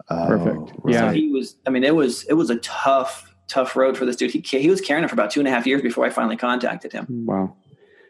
Perfect. 0.08 0.72
Oh, 0.78 0.88
Yeah. 0.88 1.00
So 1.00 1.10
he 1.10 1.30
was, 1.30 1.56
I 1.66 1.70
mean, 1.70 1.84
it 1.84 1.94
was 1.94 2.24
it 2.24 2.34
was 2.34 2.50
a 2.50 2.56
tough 2.56 3.32
tough 3.48 3.76
road 3.76 3.96
for 3.96 4.04
this 4.04 4.16
dude. 4.16 4.32
He 4.32 4.40
he 4.40 4.68
was 4.68 4.80
carrying 4.80 5.04
it 5.04 5.08
for 5.08 5.14
about 5.14 5.30
two 5.30 5.40
and 5.40 5.48
a 5.48 5.50
half 5.50 5.66
years 5.66 5.82
before 5.82 6.04
I 6.04 6.10
finally 6.10 6.36
contacted 6.36 6.92
him. 6.92 7.06
Wow. 7.26 7.56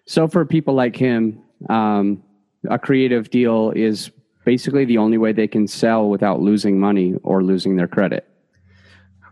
So, 0.07 0.27
for 0.27 0.45
people 0.45 0.75
like 0.75 0.97
him, 0.97 1.43
um, 1.69 2.23
a 2.69 2.79
creative 2.79 3.31
deal 3.31 3.73
is 3.75 4.11
basically 4.45 4.85
the 4.85 4.99
only 4.99 5.19
way 5.19 5.33
they 5.33 5.47
can 5.49 5.67
sell 5.67 6.09
without 6.09 6.41
losing 6.41 6.79
money 6.81 7.15
or 7.23 7.43
losing 7.43 7.77
their 7.77 7.89
credit. 7.89 8.27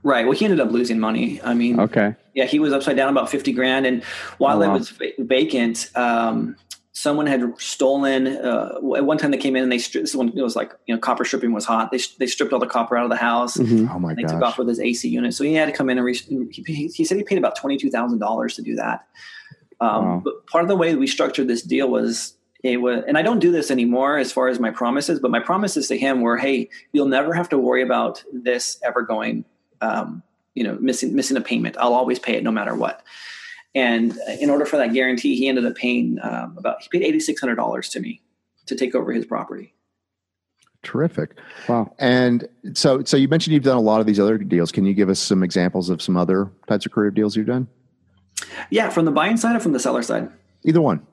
Right. 0.02 0.24
Well, 0.24 0.32
he 0.32 0.44
ended 0.44 0.60
up 0.60 0.70
losing 0.70 0.98
money. 0.98 1.40
I 1.44 1.52
mean, 1.52 1.78
Okay. 1.78 2.14
yeah, 2.34 2.44
he 2.46 2.58
was 2.58 2.72
upside 2.72 2.96
down 2.96 3.10
about 3.10 3.28
50 3.28 3.52
grand. 3.52 3.86
And 3.86 4.02
while 4.38 4.62
Oh, 4.62 4.70
it 4.74 4.78
was 4.78 4.92
vacant, 5.18 5.90
um, 5.94 6.56
someone 6.92 7.26
had 7.26 7.42
stolen, 7.58 8.26
uh, 8.28 8.78
at 8.96 9.04
one 9.04 9.18
time 9.18 9.30
they 9.30 9.36
came 9.36 9.56
in 9.56 9.62
and 9.62 9.70
they, 9.72 9.76
stri- 9.76 10.00
this 10.00 10.14
one, 10.14 10.28
it 10.34 10.42
was 10.42 10.56
like, 10.56 10.72
you 10.86 10.94
know, 10.94 11.00
copper 11.00 11.24
stripping 11.24 11.52
was 11.52 11.64
hot. 11.66 11.90
They, 11.90 11.98
sh- 11.98 12.14
they 12.18 12.26
stripped 12.26 12.52
all 12.52 12.58
the 12.58 12.66
copper 12.66 12.96
out 12.96 13.04
of 13.04 13.10
the 13.10 13.16
house. 13.16 13.56
Mhm. 13.58 13.90
Oh 13.94 13.98
my 13.98 14.10
and 14.10 14.18
they 14.18 14.22
took 14.22 14.40
off 14.42 14.56
with 14.58 14.68
his 14.68 14.80
AC 14.80 15.06
unit. 15.08 15.34
So 15.34 15.44
he 15.44 15.54
had 15.54 15.66
to 15.66 15.72
come 15.72 15.90
in 15.90 15.98
and 15.98 16.04
re- 16.04 16.14
he, 16.14 16.62
he, 16.66 16.86
he 16.88 17.04
said 17.04 17.16
he 17.18 17.22
paid 17.22 17.38
about 17.38 17.58
$22,000 17.58 18.54
to 18.54 18.62
do 18.62 18.76
that. 18.76 19.06
Um, 19.80 20.04
Wow. 20.04 20.22
But 20.24 20.46
part 20.46 20.62
of 20.64 20.68
the 20.68 20.76
way 20.76 20.94
we 20.94 21.06
structured 21.06 21.48
this 21.48 21.62
deal 21.62 21.90
was 21.90 22.34
it 22.62 22.78
was, 22.78 23.04
and 23.06 23.16
I 23.16 23.22
don't 23.22 23.38
do 23.38 23.52
this 23.52 23.70
anymore 23.70 24.18
as 24.18 24.32
far 24.32 24.48
as 24.48 24.60
my 24.60 24.70
promises, 24.70 25.18
but 25.18 25.30
my 25.30 25.40
promises 25.40 25.88
to 25.88 25.98
him 25.98 26.20
were, 26.20 26.36
Hey, 26.36 26.68
you'll 26.92 27.08
never 27.08 27.32
have 27.32 27.48
to 27.50 27.58
worry 27.58 27.82
about 27.82 28.22
this 28.32 28.78
ever 28.84 29.02
going, 29.02 29.44
um, 29.80 30.22
you 30.54 30.64
know, 30.64 30.76
missing, 30.80 31.14
missing 31.14 31.36
a 31.36 31.40
payment. 31.40 31.76
I'll 31.78 31.94
always 31.94 32.18
pay 32.18 32.36
it 32.36 32.42
no 32.42 32.50
matter 32.50 32.74
what. 32.74 33.02
And 33.74 34.16
in 34.40 34.50
order 34.50 34.66
for 34.66 34.76
that 34.78 34.92
guarantee, 34.92 35.36
he 35.36 35.48
ended 35.48 35.64
up 35.64 35.76
paying 35.76 36.18
um, 36.22 36.56
about, 36.58 36.82
he 36.82 36.88
paid 36.88 37.14
$8,600 37.14 37.90
to 37.92 38.00
me 38.00 38.20
to 38.66 38.74
take 38.74 38.94
over 38.94 39.12
his 39.12 39.24
property. 39.24 39.74
Terrific. 40.82 41.36
Wow. 41.68 41.94
And 41.98 42.48
so, 42.72 43.04
so 43.04 43.16
you 43.16 43.28
mentioned 43.28 43.54
you've 43.54 43.62
done 43.62 43.76
a 43.76 43.82
lot 43.82 44.00
of 44.00 44.06
these 44.06 44.18
other 44.18 44.38
deals. 44.38 44.72
Can 44.72 44.84
you 44.86 44.94
give 44.94 45.08
us 45.08 45.20
some 45.20 45.42
examples 45.42 45.90
of 45.90 46.00
some 46.00 46.16
other 46.16 46.50
types 46.66 46.86
of 46.86 46.92
creative 46.92 47.14
deals 47.14 47.36
you've 47.36 47.46
done? 47.46 47.68
Yeah. 48.70 48.88
From 48.88 49.04
the 49.04 49.10
buying 49.10 49.36
side 49.36 49.54
or 49.54 49.60
from 49.60 49.72
the 49.72 49.78
seller 49.78 50.02
side? 50.02 50.30
Either 50.64 50.80
one. 50.80 51.06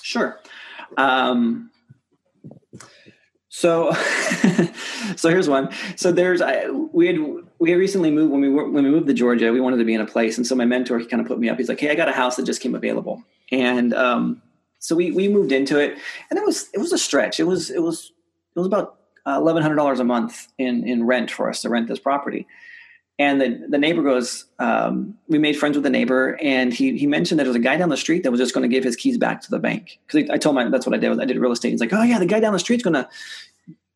Sure. 0.00 0.40
Um, 0.96 1.70
so, 3.48 3.92
so 5.16 5.30
here's 5.30 5.48
one. 5.48 5.70
So 5.96 6.12
there's 6.12 6.42
I, 6.42 6.68
we 6.68 7.06
had 7.06 7.16
we 7.58 7.70
had 7.70 7.78
recently 7.78 8.10
moved 8.10 8.30
when 8.30 8.42
we 8.42 8.50
were 8.50 8.68
when 8.68 8.84
we 8.84 8.90
moved 8.90 9.06
to 9.06 9.14
Georgia. 9.14 9.50
We 9.50 9.60
wanted 9.60 9.78
to 9.78 9.84
be 9.84 9.94
in 9.94 10.00
a 10.02 10.06
place, 10.06 10.36
and 10.36 10.46
so 10.46 10.54
my 10.54 10.66
mentor 10.66 10.98
he 10.98 11.06
kind 11.06 11.22
of 11.22 11.26
put 11.26 11.38
me 11.38 11.48
up. 11.48 11.56
He's 11.56 11.68
like, 11.68 11.80
"Hey, 11.80 11.90
I 11.90 11.94
got 11.94 12.08
a 12.08 12.12
house 12.12 12.36
that 12.36 12.44
just 12.44 12.60
came 12.60 12.74
available," 12.74 13.22
and 13.50 13.94
um, 13.94 14.42
so 14.78 14.94
we 14.94 15.10
we 15.10 15.28
moved 15.28 15.52
into 15.52 15.78
it, 15.78 15.96
and 16.28 16.38
it 16.38 16.44
was 16.44 16.68
it 16.74 16.78
was 16.78 16.92
a 16.92 16.98
stretch. 16.98 17.40
It 17.40 17.44
was 17.44 17.70
it 17.70 17.82
was 17.82 18.12
it 18.54 18.58
was 18.58 18.66
about 18.66 18.98
uh, 19.26 19.38
eleven 19.38 19.62
hundred 19.62 19.76
dollars 19.76 20.00
a 20.00 20.04
month 20.04 20.48
in 20.58 20.86
in 20.86 21.04
rent 21.04 21.30
for 21.30 21.48
us 21.48 21.62
to 21.62 21.70
rent 21.70 21.88
this 21.88 21.98
property. 21.98 22.46
And 23.18 23.40
the, 23.40 23.66
the 23.68 23.78
neighbor 23.78 24.02
goes, 24.02 24.44
um, 24.58 25.16
we 25.26 25.38
made 25.38 25.56
friends 25.56 25.76
with 25.76 25.84
the 25.84 25.90
neighbor, 25.90 26.38
and 26.42 26.72
he, 26.72 26.98
he 26.98 27.06
mentioned 27.06 27.38
that 27.38 27.44
there 27.44 27.50
was 27.50 27.56
a 27.56 27.60
guy 27.60 27.78
down 27.78 27.88
the 27.88 27.96
street 27.96 28.24
that 28.24 28.30
was 28.30 28.38
just 28.38 28.52
going 28.52 28.68
to 28.68 28.74
give 28.74 28.84
his 28.84 28.94
keys 28.94 29.16
back 29.16 29.40
to 29.40 29.50
the 29.50 29.58
bank. 29.58 29.98
Because 30.06 30.28
I 30.28 30.36
told 30.36 30.58
him 30.58 30.70
that's 30.70 30.86
what 30.86 30.94
I 30.94 30.98
did. 30.98 31.18
I 31.18 31.24
did 31.24 31.38
real 31.38 31.52
estate. 31.52 31.70
He's 31.70 31.80
like, 31.80 31.94
oh 31.94 32.02
yeah, 32.02 32.18
the 32.18 32.26
guy 32.26 32.40
down 32.40 32.52
the 32.52 32.58
street's 32.58 32.82
going 32.82 32.94
to 32.94 33.08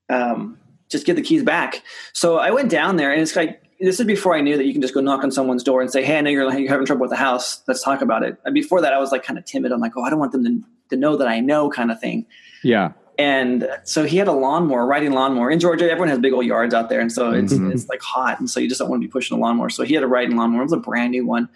um, 0.09 0.59
just 0.89 1.05
get 1.05 1.17
the 1.17 1.23
keys 1.23 1.43
back. 1.43 1.83
So 2.15 2.39
I 2.39 2.50
went 2.50 2.71
down 2.71 2.97
there, 2.97 3.12
and 3.12 3.21
it's 3.21 3.37
like 3.37 3.62
this 3.81 3.99
is 3.99 4.07
before 4.07 4.35
I 4.35 4.41
knew 4.41 4.57
that 4.57 4.67
you 4.67 4.73
can 4.73 4.83
just 4.83 4.95
go 4.95 5.00
knock 5.00 5.25
on 5.25 5.31
someone's 5.31 5.65
door 5.65 5.81
and 5.81 5.91
say, 5.91 6.05
hey, 6.05 6.19
I 6.19 6.21
know 6.21 6.31
you're, 6.31 6.59
you're 6.59 6.69
having 6.69 6.87
trouble 6.87 7.03
with 7.03 7.11
the 7.11 7.17
house. 7.17 7.62
Let's 7.67 7.83
talk 7.83 8.03
about 8.03 8.23
it. 8.23 8.37
And 8.45 8.55
before 8.55 8.81
that, 8.83 8.93
I 8.93 8.99
was 8.99 9.11
like 9.11 9.23
kind 9.23 9.39
of 9.39 9.45
timid. 9.47 9.73
I'm 9.73 9.81
like, 9.81 9.93
oh, 9.97 10.03
I 10.03 10.11
don't 10.11 10.19
want 10.19 10.33
them 10.33 10.45
to, 10.45 10.62
to 10.91 10.97
know 10.97 11.17
that 11.17 11.29
I 11.29 11.41
know, 11.41 11.71
kind 11.71 11.91
of 11.91 11.99
thing. 11.99 12.27
Yeah. 12.62 12.93
And 13.21 13.69
so 13.85 14.05
he 14.05 14.17
had 14.17 14.29
a 14.29 14.33
lawnmower, 14.33 14.87
riding 14.87 15.12
lawnmower. 15.12 15.50
In 15.50 15.61
Georgia, 15.61 15.85
everyone 15.91 16.09
has 16.09 16.19
big 16.19 16.33
old 16.33 16.47
yards 16.47 16.73
out 16.73 16.89
there, 16.89 17.00
and 17.00 17.12
so 17.12 17.33
it's 17.33 17.53
Mhm. 17.53 17.71
it's 17.71 17.87
like 17.87 18.00
hot, 18.00 18.41
and 18.41 18.49
so 18.49 18.61
you 18.61 18.67
just 18.67 18.79
don't 18.79 18.89
want 18.89 19.03
to 19.03 19.07
be 19.07 19.12
pushing 19.12 19.37
a 19.37 19.41
lawnmower. 19.41 19.69
So 19.69 19.83
he 19.83 19.93
had 19.93 20.03
a 20.03 20.07
riding 20.07 20.39
lawnmower. 20.39 20.62
It 20.62 20.65
was 20.65 20.73
a 20.73 20.79
brand 20.79 21.11
new 21.11 21.27
one, 21.27 21.47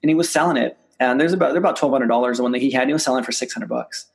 and 0.00 0.10
he 0.10 0.14
was 0.14 0.30
selling 0.30 0.56
it. 0.56 0.78
And 1.00 1.20
there's 1.20 1.32
about 1.32 1.50
they're 1.50 1.58
about 1.58 1.74
twelve 1.76 1.92
hundred 1.92 2.06
dollars. 2.06 2.36
The 2.36 2.44
one 2.44 2.52
that 2.52 2.60
he 2.62 2.70
had, 2.70 2.82
and 2.82 2.90
he 2.90 2.92
was 2.92 3.02
selling 3.02 3.20
it 3.22 3.26
for 3.26 3.32
six 3.32 3.52
hundred 3.52 3.68
bucks. 3.68 4.06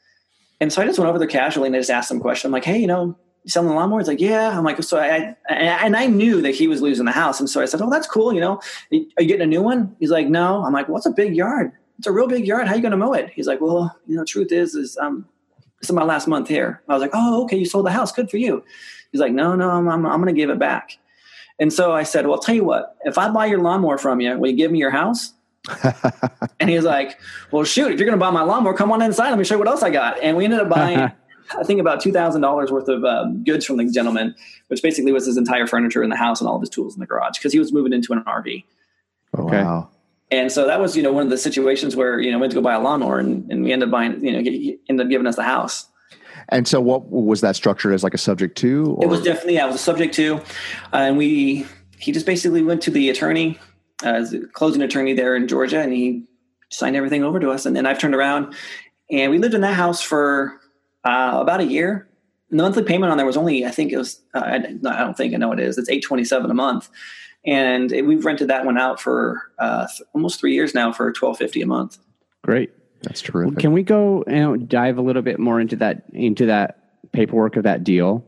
And 0.61 0.71
so 0.71 0.81
I 0.81 0.85
just 0.85 0.97
went 0.97 1.09
over 1.09 1.19
there 1.19 1.27
casually 1.27 1.67
and 1.67 1.75
I 1.75 1.79
just 1.79 1.89
asked 1.89 2.09
him 2.09 2.17
a 2.17 2.21
question. 2.21 2.47
I'm 2.47 2.53
like, 2.53 2.63
hey, 2.63 2.77
you 2.77 2.87
know, 2.87 3.17
you 3.43 3.49
selling 3.49 3.67
the 3.67 3.75
lawnmower? 3.75 3.99
He's 3.99 4.07
like, 4.07 4.21
yeah. 4.21 4.57
I'm 4.57 4.63
like, 4.63 4.81
so 4.81 4.97
I, 4.97 5.35
I 5.49 5.55
and 5.85 5.97
I 5.97 6.05
knew 6.05 6.41
that 6.41 6.55
he 6.55 6.69
was 6.69 6.81
losing 6.81 7.05
the 7.05 7.11
house, 7.11 7.41
and 7.41 7.49
so 7.49 7.61
I 7.61 7.65
said, 7.65 7.81
oh, 7.81 7.89
that's 7.89 8.07
cool. 8.07 8.33
You 8.33 8.39
know, 8.39 8.61
are 8.93 9.23
you 9.23 9.27
getting 9.27 9.41
a 9.41 9.45
new 9.45 9.61
one? 9.61 9.93
He's 9.99 10.11
like, 10.11 10.29
no. 10.29 10.63
I'm 10.63 10.71
like, 10.71 10.87
what's 10.87 11.05
a 11.05 11.11
big 11.11 11.35
yard? 11.35 11.73
It's 11.97 12.07
a 12.07 12.13
real 12.13 12.27
big 12.27 12.47
yard. 12.47 12.69
How 12.69 12.75
you 12.75 12.81
going 12.81 12.91
to 12.91 12.97
mow 12.97 13.11
it? 13.11 13.29
He's 13.35 13.47
like, 13.47 13.59
well, 13.59 13.93
you 14.07 14.15
know, 14.15 14.23
truth 14.23 14.53
is, 14.53 14.73
is 14.73 14.97
um, 14.97 15.25
this 15.83 15.89
is 15.89 15.95
my 15.95 16.05
last 16.05 16.29
month 16.29 16.47
here. 16.47 16.81
I 16.87 16.93
was 16.93 17.01
like, 17.01 17.11
oh, 17.13 17.43
okay, 17.43 17.57
you 17.57 17.65
sold 17.65 17.85
the 17.85 17.91
house. 17.91 18.13
Good 18.13 18.31
for 18.31 18.37
you. 18.37 18.63
He's 19.11 19.19
like, 19.19 19.33
no, 19.33 19.53
no, 19.53 19.69
I'm, 19.69 19.89
I'm, 19.89 20.05
I'm 20.05 20.21
going 20.21 20.33
to 20.33 20.41
give 20.41 20.49
it 20.49 20.57
back. 20.57 20.97
And 21.59 21.73
so 21.73 21.91
I 21.91 22.03
said, 22.03 22.25
well, 22.25 22.35
I'll 22.35 22.41
tell 22.41 22.55
you 22.55 22.63
what, 22.63 22.95
if 23.03 23.17
I 23.17 23.29
buy 23.29 23.47
your 23.47 23.59
lawnmower 23.59 23.97
from 23.97 24.21
you, 24.21 24.37
will 24.37 24.49
you 24.49 24.55
give 24.55 24.71
me 24.71 24.79
your 24.79 24.91
house? 24.91 25.33
and 26.61 26.69
he 26.69 26.77
was 26.77 26.85
like, 26.85 27.19
well, 27.51 27.65
shoot, 27.65 27.91
if 27.91 27.99
you're 27.99 28.07
going 28.07 28.17
to 28.17 28.25
buy 28.25 28.31
my 28.31 28.43
lawnmower, 28.43 28.73
come 28.73 28.93
on 28.93 29.01
inside. 29.01 29.29
Let 29.31 29.37
me 29.37 29.43
show 29.43 29.55
you 29.55 29.59
what 29.59 29.67
else 29.67 29.83
I 29.83 29.89
got. 29.89 30.23
And 30.23 30.37
we 30.37 30.45
ended 30.45 30.61
up 30.61 30.69
buying, 30.69 30.99
I 31.59 31.63
think, 31.65 31.81
about 31.81 32.01
$2,000 32.01 32.71
worth 32.71 32.87
of 32.87 33.03
um, 33.03 33.43
goods 33.43 33.65
from 33.65 33.75
the 33.75 33.91
gentleman, 33.91 34.35
which 34.69 34.81
basically 34.81 35.11
was 35.11 35.25
his 35.25 35.35
entire 35.35 35.67
furniture 35.67 36.01
in 36.01 36.09
the 36.09 36.15
house 36.15 36.39
and 36.39 36.47
all 36.47 36.55
of 36.55 36.61
his 36.61 36.69
tools 36.69 36.93
in 36.93 37.01
the 37.01 37.07
garage 37.07 37.37
because 37.39 37.51
he 37.51 37.59
was 37.59 37.73
moving 37.73 37.91
into 37.91 38.13
an 38.13 38.23
RV. 38.23 38.63
Okay. 39.37 39.63
Wow. 39.63 39.89
And 40.33 40.51
so 40.51 40.65
that 40.65 40.79
was, 40.79 40.97
you 40.97 41.03
know, 41.03 41.13
one 41.13 41.23
of 41.23 41.29
the 41.29 41.37
situations 41.37 41.95
where, 41.95 42.19
you 42.19 42.31
know, 42.31 42.37
we 42.37 42.41
went 42.41 42.51
to 42.53 42.55
go 42.55 42.61
buy 42.61 42.73
a 42.73 42.79
lawnmower 42.79 43.19
and, 43.19 43.49
and 43.51 43.63
we 43.63 43.71
ended 43.71 43.89
up 43.89 43.91
buying, 43.91 44.25
you 44.25 44.31
know, 44.31 44.39
he 44.39 44.79
ended 44.89 45.05
up 45.05 45.11
giving 45.11 45.27
us 45.27 45.35
the 45.35 45.43
house. 45.43 45.87
And 46.49 46.67
so 46.67 46.81
what 46.81 47.07
was 47.07 47.41
that 47.41 47.55
structured 47.55 47.93
as 47.93 48.03
like 48.03 48.15
a 48.15 48.17
subject 48.17 48.57
to? 48.57 48.95
Or? 48.97 49.03
It 49.03 49.09
was 49.09 49.21
definitely, 49.21 49.55
yeah, 49.55 49.65
it 49.65 49.67
was 49.67 49.75
a 49.75 49.79
subject 49.79 50.15
to. 50.15 50.37
Uh, 50.37 50.41
and 50.93 51.17
we, 51.17 51.67
he 51.99 52.11
just 52.11 52.25
basically 52.25 52.63
went 52.63 52.81
to 52.81 52.89
the 52.89 53.11
attorney, 53.11 53.59
uh, 54.03 54.09
as 54.09 54.33
a 54.33 54.39
closing 54.47 54.81
attorney 54.81 55.13
there 55.13 55.35
in 55.35 55.47
Georgia, 55.47 55.79
and 55.79 55.93
he 55.93 56.23
signed 56.71 56.95
everything 56.95 57.23
over 57.23 57.39
to 57.39 57.51
us. 57.51 57.67
And 57.67 57.75
then 57.75 57.85
I've 57.85 57.99
turned 57.99 58.15
around 58.15 58.55
and 59.11 59.31
we 59.31 59.37
lived 59.37 59.53
in 59.53 59.61
that 59.61 59.75
house 59.75 60.01
for 60.01 60.59
uh, 61.03 61.37
about 61.39 61.59
a 61.59 61.65
year. 61.65 62.09
And 62.49 62.59
the 62.59 62.63
monthly 62.63 62.83
payment 62.83 63.11
on 63.11 63.17
there 63.17 63.25
was 63.27 63.37
only, 63.37 63.67
I 63.67 63.69
think 63.71 63.91
it 63.91 63.97
was, 63.97 64.19
uh, 64.33 64.39
I, 64.39 64.55
I 64.55 64.59
don't 65.03 65.15
think 65.15 65.35
I 65.35 65.37
know 65.37 65.51
it 65.51 65.59
is. 65.59 65.77
It's 65.77 65.89
827 65.89 66.49
a 66.49 66.55
month 66.55 66.89
and 67.45 67.91
we've 67.91 68.25
rented 68.25 68.47
that 68.49 68.65
one 68.65 68.77
out 68.77 68.99
for 68.99 69.41
uh, 69.59 69.87
th- 69.87 70.01
almost 70.13 70.39
three 70.39 70.53
years 70.53 70.73
now 70.73 70.91
for 70.91 71.11
twelve 71.11 71.37
fifty 71.37 71.61
a 71.61 71.65
month. 71.65 71.97
Great, 72.43 72.71
that's 73.01 73.21
terrific. 73.21 73.59
Can 73.59 73.71
we 73.71 73.83
go 73.83 74.23
and 74.23 74.67
dive 74.67 74.97
a 74.97 75.01
little 75.01 75.21
bit 75.21 75.39
more 75.39 75.59
into 75.59 75.75
that 75.77 76.03
into 76.13 76.45
that 76.45 77.11
paperwork 77.11 77.55
of 77.55 77.63
that 77.63 77.83
deal? 77.83 78.25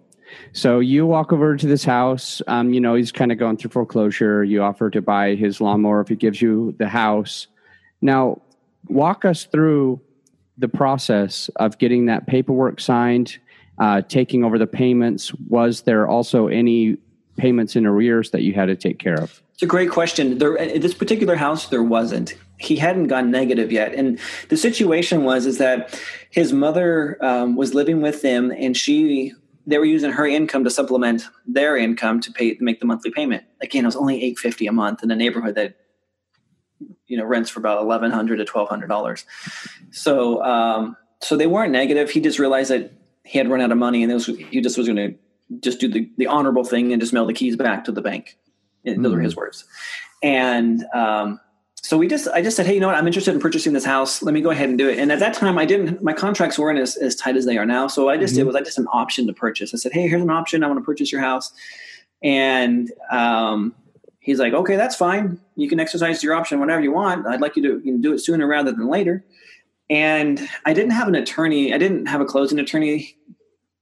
So 0.54 0.80
you 0.80 1.06
walk 1.06 1.32
over 1.32 1.56
to 1.56 1.68
this 1.68 1.84
house. 1.84 2.42
Um, 2.48 2.74
you 2.74 2.82
know 2.82 2.96
he's 2.96 3.12
kind 3.12 3.32
of 3.32 3.38
going 3.38 3.58
through 3.58 3.72
foreclosure. 3.72 4.44
You 4.44 4.64
offer 4.64 4.90
to 4.90 5.02
buy 5.02 5.36
his 5.36 5.62
lawnmower 5.62 6.02
if 6.02 6.08
he 6.08 6.16
gives 6.16 6.42
you 6.42 6.76
the 6.78 6.88
house. 6.88 7.48
Now, 8.02 8.42
walk 8.88 9.26
us 9.26 9.46
through 9.46 10.02
the 10.58 10.68
process 10.68 11.50
of 11.58 11.78
getting 11.78 12.06
that 12.06 12.28
paperwork 12.28 12.80
signed, 12.80 13.38
uh, 13.78 14.02
taking 14.02 14.44
over 14.44 14.58
the 14.58 14.68
payments. 14.68 15.34
Was 15.48 15.82
there 15.82 16.08
also 16.08 16.48
any 16.48 16.98
payments 17.38 17.76
in 17.76 17.86
arrears 17.86 18.32
that 18.32 18.42
you 18.42 18.54
had 18.54 18.66
to 18.68 18.76
take 18.76 19.00
care 19.00 19.16
of? 19.16 19.42
It's 19.54 19.64
a 19.64 19.68
great 19.68 19.90
question. 19.90 20.38
There, 20.38 20.56
in 20.56 20.82
this 20.82 20.94
particular 20.94 21.36
house, 21.36 21.70
there 21.70 21.84
wasn't. 21.84 22.36
He 22.58 22.76
hadn't 22.76 23.08
gone 23.08 23.32
negative 23.32 23.72
yet, 23.72 23.94
and 23.94 24.20
the 24.50 24.58
situation 24.58 25.24
was 25.24 25.46
is 25.46 25.58
that 25.60 26.00
his 26.30 26.54
mother 26.54 27.18
um, 27.22 27.56
was 27.56 27.74
living 27.74 28.02
with 28.02 28.22
them, 28.22 28.52
and 28.52 28.76
she 28.76 29.34
they 29.68 29.78
were 29.78 29.86
using 29.86 30.12
her 30.12 30.28
income 30.28 30.64
to 30.64 30.70
supplement 30.70 31.24
their 31.46 31.76
income 31.76 32.20
to 32.22 32.32
pay 32.32 32.58
make 32.60 32.80
the 32.80 32.86
monthly 32.86 33.12
payment. 33.12 33.44
Again, 33.62 33.84
it 33.84 33.88
was 33.88 33.96
only 33.96 34.24
eight 34.24 34.38
fifty 34.38 34.68
a 34.68 34.72
month 34.72 35.04
in 35.04 35.12
a 35.12 35.16
neighborhood 35.16 35.56
that 35.56 35.76
you 37.08 37.18
know 37.18 37.26
rents 37.26 37.50
for 37.50 37.60
about 37.60 37.82
eleven 37.82 38.12
hundred 38.12 38.38
to 38.38 38.46
twelve 38.46 38.70
hundred 38.70 38.88
dollars. 38.88 39.26
So 39.92 40.44
um, 40.44 40.98
so 41.22 41.36
they 41.36 41.48
weren't 41.48 41.72
negative. 41.72 42.10
He 42.10 42.20
just 42.20 42.40
realized 42.40 42.72
that 42.72 42.92
he 43.24 43.38
had 43.38 43.50
run 43.50 43.62
out 43.62 43.72
of 43.72 43.78
money, 43.78 44.04
and 44.04 44.14
was, 44.14 44.28
he 44.28 44.62
just 44.62 44.78
was 44.78 44.88
going 44.88 44.98
to 44.98 45.16
just 45.60 45.80
do 45.80 45.88
the, 45.88 46.10
the 46.18 46.28
honorable 46.28 46.64
thing 46.64 46.92
and 46.92 47.02
just 47.02 47.14
mail 47.14 47.26
the 47.26 47.34
keys 47.34 47.56
back 47.56 47.84
to 47.86 47.92
the 47.92 48.02
bank. 48.02 48.38
Mm-hmm. 48.86 49.02
Those 49.02 49.14
are 49.14 49.22
his 49.22 49.36
words. 49.36 49.66
And 50.24 50.86
um, 50.94 51.40
so 51.82 51.98
we 51.98 52.08
just, 52.08 52.28
I 52.30 52.42
just 52.42 52.58
said, 52.58 52.66
hey, 52.66 52.74
you 52.74 52.80
know 52.80 52.88
what? 52.88 52.96
I'm 52.96 53.06
interested 53.06 53.34
in 53.34 53.40
purchasing 53.40 53.74
this 53.74 53.86
house. 53.86 54.24
Let 54.24 54.34
me 54.34 54.42
go 54.42 54.50
ahead 54.50 54.70
and 54.70 54.78
do 54.78 54.90
it. 54.90 54.98
And 54.98 55.12
at 55.12 55.20
that 55.20 55.36
time, 55.36 55.58
I 55.58 55.66
didn't, 55.66 56.02
my 56.02 56.14
contracts 56.14 56.58
weren't 56.58 56.80
as, 56.80 56.98
as 56.98 57.16
tight 57.16 57.36
as 57.36 57.46
they 57.46 57.58
are 57.58 57.66
now. 57.66 57.88
So 57.88 58.10
I 58.10 58.18
just 58.18 58.34
mm-hmm. 58.34 58.40
did 58.40 58.48
was 58.48 58.56
I 58.56 58.62
just 58.62 58.80
an 58.80 58.88
option 58.92 59.28
to 59.28 59.34
purchase. 59.34 59.74
I 59.74 59.78
said, 59.78 59.92
hey, 59.92 60.08
here's 60.08 60.22
an 60.22 60.32
option. 60.32 60.64
I 60.64 60.68
want 60.68 60.80
to 60.80 60.86
purchase 60.86 61.12
your 61.12 61.22
house. 61.22 61.52
And 62.24 62.92
um, 63.12 63.76
he's 64.20 64.40
like, 64.40 64.54
okay, 64.54 64.76
that's 64.76 64.96
fine. 64.96 65.40
You 65.56 65.70
can 65.70 65.80
exercise 65.80 66.24
your 66.24 66.34
option 66.34 66.60
whenever 66.60 66.82
you 66.82 66.92
want. 66.92 67.28
I'd 67.28 67.42
like 67.42 67.56
you 67.56 67.62
to 67.62 67.86
you 67.86 67.94
know, 67.94 68.02
do 68.02 68.14
it 68.14 68.20
sooner 68.20 68.48
rather 68.48 68.72
than 68.72 68.88
later. 68.88 69.24
And 69.88 70.50
I 70.66 70.74
didn't 70.74 70.92
have 70.92 71.08
an 71.08 71.14
attorney. 71.14 71.72
I 71.72 71.78
didn't 71.78 72.08
have 72.08 72.20
a 72.20 72.26
closing 72.26 72.58
attorney 72.58 73.16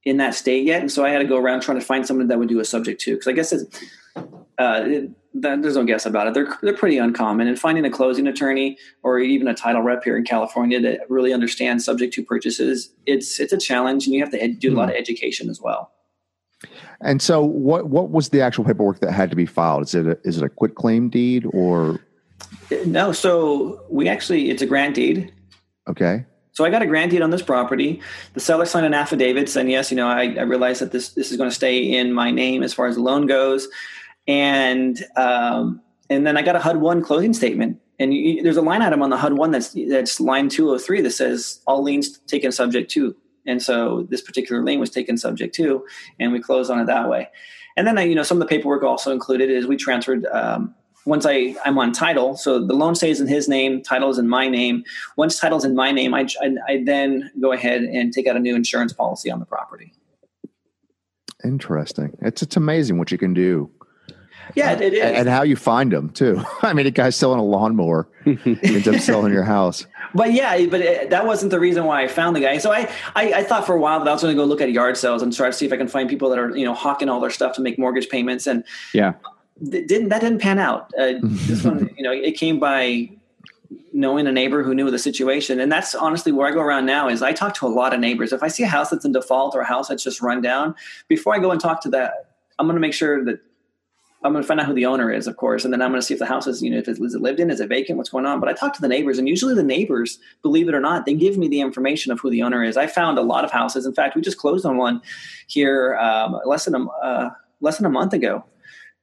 in 0.06 0.18
that 0.18 0.36
state 0.36 0.66
yet, 0.66 0.82
and 0.82 0.92
so 0.92 1.06
I 1.06 1.10
had 1.10 1.20
to 1.20 1.26
go 1.26 1.38
around 1.38 1.62
trying 1.62 1.80
to 1.80 1.86
find 1.86 2.06
someone 2.06 2.28
that 2.28 2.38
would 2.38 2.50
do 2.50 2.60
a 2.60 2.66
subject 2.66 3.02
to. 3.02 3.14
Because 3.14 3.28
I 3.28 3.32
guess 3.32 3.54
it's 3.54 3.84
uh, 4.58 4.84
it, 4.86 5.12
there's 5.34 5.76
no 5.76 5.84
guess 5.84 6.06
about 6.06 6.28
it. 6.28 6.34
They're 6.34 6.58
they're 6.62 6.78
pretty 6.78 6.98
uncommon, 6.98 7.48
and 7.48 7.58
finding 7.58 7.86
a 7.86 7.90
closing 7.90 8.28
attorney 8.28 8.78
or 9.02 9.20
even 9.20 9.48
a 9.48 9.54
title 9.54 9.82
rep 9.82 10.04
here 10.04 10.18
in 10.18 10.24
California 10.24 10.80
that 10.82 11.10
really 11.10 11.34
understands 11.34 11.86
subject 11.86 12.14
to 12.16 12.24
purchases, 12.24 12.94
it's 13.06 13.40
it's 13.40 13.54
a 13.54 13.58
challenge, 13.58 14.06
and 14.06 14.14
you 14.14 14.22
have 14.22 14.32
to 14.32 14.42
ed- 14.42 14.60
do 14.60 14.74
a 14.74 14.76
lot 14.76 14.90
of 14.90 14.96
hmm. 14.96 15.02
education 15.02 15.50
as 15.50 15.62
well. 15.62 15.92
And 17.02 17.22
so, 17.22 17.44
what 17.44 17.88
what 17.90 18.12
was 18.12 18.30
the 18.30 18.42
actual 18.42 18.64
paperwork 18.64 19.00
that 19.00 19.12
had 19.12 19.30
to 19.30 19.36
be 19.36 19.46
filed? 19.46 19.84
Is 19.84 19.96
it 19.96 20.08
a, 20.08 20.18
is 20.24 20.38
it 20.38 20.44
a 20.44 20.50
quit 20.50 20.76
claim 20.76 21.10
deed 21.10 21.46
or? 21.52 22.00
No, 22.86 23.12
so 23.12 23.82
we 23.90 24.08
actually 24.08 24.50
it's 24.50 24.62
a 24.62 24.66
grant 24.66 24.96
deed. 24.96 25.34
Okay. 25.88 26.26
So 26.54 26.64
I 26.64 26.70
got 26.70 26.84
a 26.84 26.86
grant 26.86 27.12
deed 27.12 27.22
on 27.22 27.32
this 27.32 27.42
property. 27.42 28.00
The 28.34 28.40
seller 28.40 28.66
signed 28.66 28.86
an 28.86 28.94
affidavit 28.94 29.50
saying, 29.50 29.70
yes, 29.70 29.92
you 29.92 29.98
know, 29.98 30.08
I, 30.08 30.36
I 30.36 30.44
realize 30.44 30.80
that 30.80 30.92
this 30.92 31.10
this 31.10 31.32
is 31.32 31.38
going 31.38 31.50
to 31.50 31.56
stay 31.56 31.80
in 31.80 32.14
my 32.14 32.32
name 32.32 32.64
as 32.64 32.74
far 32.74 32.86
as 32.86 32.96
the 32.96 33.02
loan 33.02 33.26
goes, 33.26 33.68
and 34.28 35.04
um, 35.16 35.82
and 36.10 36.26
then 36.26 36.38
I 36.38 36.44
got 36.44 36.56
a 36.56 36.60
HUD 36.60 36.78
one 36.78 37.02
closing 37.02 37.34
statement. 37.34 37.80
And 38.00 38.14
you, 38.14 38.42
there's 38.42 38.58
a 38.58 38.62
line 38.62 38.82
item 38.82 39.02
on 39.02 39.10
the 39.10 39.18
HUD 39.18 39.34
one 39.34 39.52
that's 39.52 39.76
that's 39.90 40.20
line 40.20 40.50
203 40.50 41.02
that 41.02 41.12
says 41.12 41.60
all 41.66 41.84
liens 41.84 42.20
taken 42.20 42.52
subject 42.52 42.90
to. 42.92 43.16
And 43.46 43.62
so 43.62 44.08
this 44.10 44.22
particular 44.22 44.64
lien 44.64 44.80
was 44.80 44.90
taken 44.90 45.18
subject 45.18 45.54
to, 45.56 45.86
and 46.20 46.32
we 46.32 46.40
closed 46.40 46.72
on 46.72 46.80
it 46.80 46.86
that 46.86 47.10
way. 47.10 47.30
And 47.76 47.88
then 47.88 47.98
I, 47.98 48.04
you 48.04 48.16
know, 48.16 48.24
some 48.24 48.40
of 48.40 48.48
the 48.48 48.56
paperwork 48.56 48.84
also 48.84 49.12
included 49.12 49.50
is 49.50 49.66
we 49.66 49.76
transferred 49.76 50.26
um, 50.28 50.76
once 51.06 51.26
I 51.26 51.56
I'm 51.66 51.78
on 51.78 51.92
title, 51.92 52.38
so 52.38 52.66
the 52.66 52.74
loan 52.74 52.96
stays 52.96 53.20
in 53.20 53.28
his 53.28 53.48
name, 53.48 53.82
title 53.82 54.10
is 54.10 54.18
in 54.18 54.30
my 54.30 54.48
name. 54.48 54.84
Once 55.18 55.40
title's 55.40 55.66
in 55.66 55.76
my 55.76 55.92
name, 55.92 56.14
I, 56.14 56.28
I, 56.42 56.56
I 56.68 56.84
then 56.84 57.32
go 57.42 57.52
ahead 57.52 57.82
and 57.82 58.14
take 58.14 58.28
out 58.28 58.36
a 58.36 58.40
new 58.40 58.56
insurance 58.56 58.94
policy 58.94 59.30
on 59.30 59.40
the 59.40 59.46
property. 59.46 59.94
Interesting. 61.44 62.18
It's 62.22 62.42
it's 62.42 62.56
amazing 62.56 62.98
what 62.98 63.12
you 63.12 63.18
can 63.18 63.34
do. 63.34 63.70
Yeah, 64.56 64.74
it 64.74 64.94
is, 64.94 65.02
and 65.02 65.28
how 65.28 65.44
you 65.44 65.56
find 65.56 65.92
them 65.92 66.10
too. 66.10 66.44
I 66.62 66.74
mean, 66.74 66.86
a 66.86 66.92
guy 66.92 67.10
selling 67.10 67.40
a 67.40 67.44
lawnmower 67.44 68.08
ends 68.26 68.88
up 68.88 69.00
selling 69.02 69.34
your 69.34 69.44
house. 69.44 69.86
But 70.16 70.32
yeah, 70.32 70.68
but 70.68 70.80
it, 70.80 71.10
that 71.10 71.26
wasn't 71.26 71.50
the 71.50 71.60
reason 71.60 71.86
why 71.86 72.04
I 72.04 72.08
found 72.08 72.36
the 72.36 72.40
guy. 72.40 72.60
So 72.60 72.72
I, 72.72 72.88
I, 73.16 73.34
I 73.34 73.44
thought 73.44 73.66
for 73.66 73.74
a 73.74 73.80
while 73.80 73.98
that 73.98 74.08
I 74.08 74.14
was 74.14 74.22
going 74.22 74.36
to 74.36 74.40
go 74.40 74.46
look 74.46 74.62
at 74.62 74.72
yard 74.72 74.96
sales 74.96 75.24
and 75.24 75.36
try 75.36 75.48
to 75.48 75.54
see 75.54 75.66
if 75.66 75.74
I 75.74 75.78
can 75.78 75.88
find 75.88 76.08
people 76.08 76.30
that 76.30 76.38
are 76.38 76.56
you 76.56 76.66
know 76.66 76.76
hawking 76.76 77.10
all 77.10 77.20
their 77.20 77.32
stuff 77.32 77.56
to 77.56 77.62
make 77.62 77.80
mortgage 77.80 78.10
payments. 78.10 78.46
And 78.46 78.64
yeah, 78.94 79.14
didn't 79.62 80.10
that 80.10 80.22
didn't 80.22 80.40
pan 80.40 80.60
out. 80.60 80.92
Uh, 80.98 81.14
this 81.22 81.64
one, 81.64 81.90
you 81.98 82.04
know, 82.04 82.12
it 82.12 82.38
came 82.38 82.60
by 82.60 83.10
knowing 83.92 84.28
a 84.28 84.32
neighbor 84.32 84.64
who 84.64 84.74
knew 84.74 84.90
the 84.90 85.00
situation, 85.00 85.60
and 85.60 85.72
that's 85.72 85.96
honestly 85.96 86.32
where 86.32 86.48
I 86.48 86.52
go 86.52 86.62
around 86.62 86.86
now. 86.86 87.08
Is 87.08 87.22
I 87.22 87.34
talk 87.34 87.54
to 87.56 87.68
a 87.68 87.70
lot 87.70 87.94
of 87.94 88.00
neighbors. 88.00 88.34
If 88.34 88.44
I 88.44 88.48
see 88.48 88.64
a 88.64 88.68
house 88.68 88.90
that's 88.90 89.06
in 89.06 89.12
default 89.12 89.56
or 89.56 89.62
a 89.62 89.66
house 89.66 89.88
that's 89.88 90.04
just 90.04 90.22
run 90.22 90.42
down, 90.42 90.76
before 91.08 91.36
I 91.36 91.40
go 91.40 91.52
and 91.52 91.62
talk 91.62 91.82
to 91.84 91.90
that, 91.92 92.36
I'm 92.60 92.68
going 92.68 92.76
to 92.76 92.82
make 92.82 92.94
sure 92.94 93.24
that 93.26 93.40
I'm 94.24 94.32
going 94.32 94.42
to 94.42 94.48
find 94.48 94.60
out 94.60 94.68
who 94.68 94.74
the 94.74 94.86
owner 94.86 95.12
is, 95.12 95.28
of 95.28 95.36
course, 95.36 95.66
and 95.66 95.74
then 95.74 95.82
I'm 95.82 95.92
going 95.92 96.00
to 96.00 96.06
see 96.06 96.14
if 96.14 96.20
the 96.20 96.26
house 96.26 96.48
is, 96.48 96.64
you 96.64 96.72
know, 96.72 96.78
if 96.78 96.88
it, 96.88 96.98
is 97.00 97.14
it 97.14 97.22
lived 97.22 97.42
in, 97.42 97.52
is 97.52 97.60
it 97.60 97.68
vacant, 97.68 97.98
what's 97.98 98.10
going 98.10 98.26
on. 98.26 98.40
But 98.40 98.48
I 98.48 98.54
talk 98.54 98.74
to 98.74 98.82
the 98.82 98.88
neighbors, 98.88 99.20
and 99.20 99.28
usually 99.28 99.54
the 99.54 99.64
neighbors, 99.64 100.18
believe 100.42 100.70
it 100.70 100.74
or 100.74 100.80
not, 100.80 101.06
they 101.06 101.14
give 101.14 101.38
me 101.38 101.50
the 101.50 101.60
information 101.60 102.12
of 102.12 102.22
who 102.22 102.30
the 102.30 102.42
owner 102.42 102.64
is. 102.64 102.78
I 102.78 102.88
found 102.88 103.18
a 103.18 103.22
lot 103.22 103.44
of 103.44 103.52
houses. 103.52 103.86
In 103.86 103.94
fact, 103.94 104.16
we 104.16 104.22
just 104.22 104.38
closed 104.38 104.66
on 104.66 104.78
one 104.78 105.02
here 105.48 105.98
um, 105.98 106.40
less 106.46 106.66
than 106.66 106.76
a 106.76 106.88
uh, 106.88 107.30
less 107.60 107.78
than 107.78 107.86
a 107.86 107.90
month 107.90 108.14
ago 108.14 108.46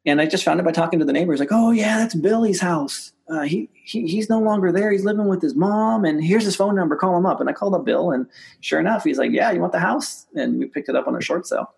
and 0.06 0.20
I 0.20 0.26
just 0.26 0.44
found 0.44 0.60
it 0.60 0.62
by 0.64 0.72
talking 0.72 0.98
to 0.98 1.04
the 1.04 1.12
neighbors, 1.12 1.40
like, 1.40 1.52
oh 1.52 1.70
yeah, 1.70 1.98
that's 1.98 2.14
Billy's 2.14 2.60
house. 2.60 3.12
Uh, 3.28 3.42
he, 3.42 3.68
he 3.72 4.06
he's 4.06 4.28
no 4.28 4.40
longer 4.40 4.72
there. 4.72 4.90
He's 4.90 5.04
living 5.04 5.28
with 5.28 5.42
his 5.42 5.54
mom, 5.54 6.04
and 6.04 6.22
here's 6.22 6.44
his 6.44 6.56
phone 6.56 6.74
number. 6.74 6.96
Call 6.96 7.16
him 7.16 7.26
up. 7.26 7.40
And 7.40 7.48
I 7.48 7.52
called 7.52 7.74
up 7.74 7.84
Bill, 7.84 8.10
and 8.10 8.26
sure 8.60 8.80
enough, 8.80 9.04
he's 9.04 9.18
like, 9.18 9.30
yeah, 9.30 9.50
you 9.52 9.60
want 9.60 9.72
the 9.72 9.78
house? 9.78 10.26
And 10.34 10.58
we 10.58 10.66
picked 10.66 10.88
it 10.88 10.96
up 10.96 11.06
on 11.06 11.14
a 11.14 11.20
short 11.20 11.46
sale. 11.46 11.72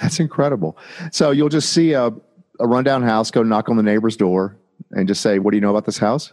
That's 0.00 0.18
incredible. 0.20 0.78
So 1.12 1.30
you'll 1.30 1.48
just 1.48 1.72
see 1.72 1.92
a, 1.92 2.06
a 2.60 2.66
rundown 2.66 3.02
house, 3.02 3.30
go 3.30 3.42
knock 3.42 3.68
on 3.68 3.76
the 3.76 3.82
neighbor's 3.82 4.16
door, 4.16 4.56
and 4.92 5.06
just 5.06 5.20
say, 5.20 5.38
"What 5.38 5.50
do 5.50 5.56
you 5.56 5.60
know 5.60 5.70
about 5.70 5.84
this 5.84 5.98
house?" 5.98 6.32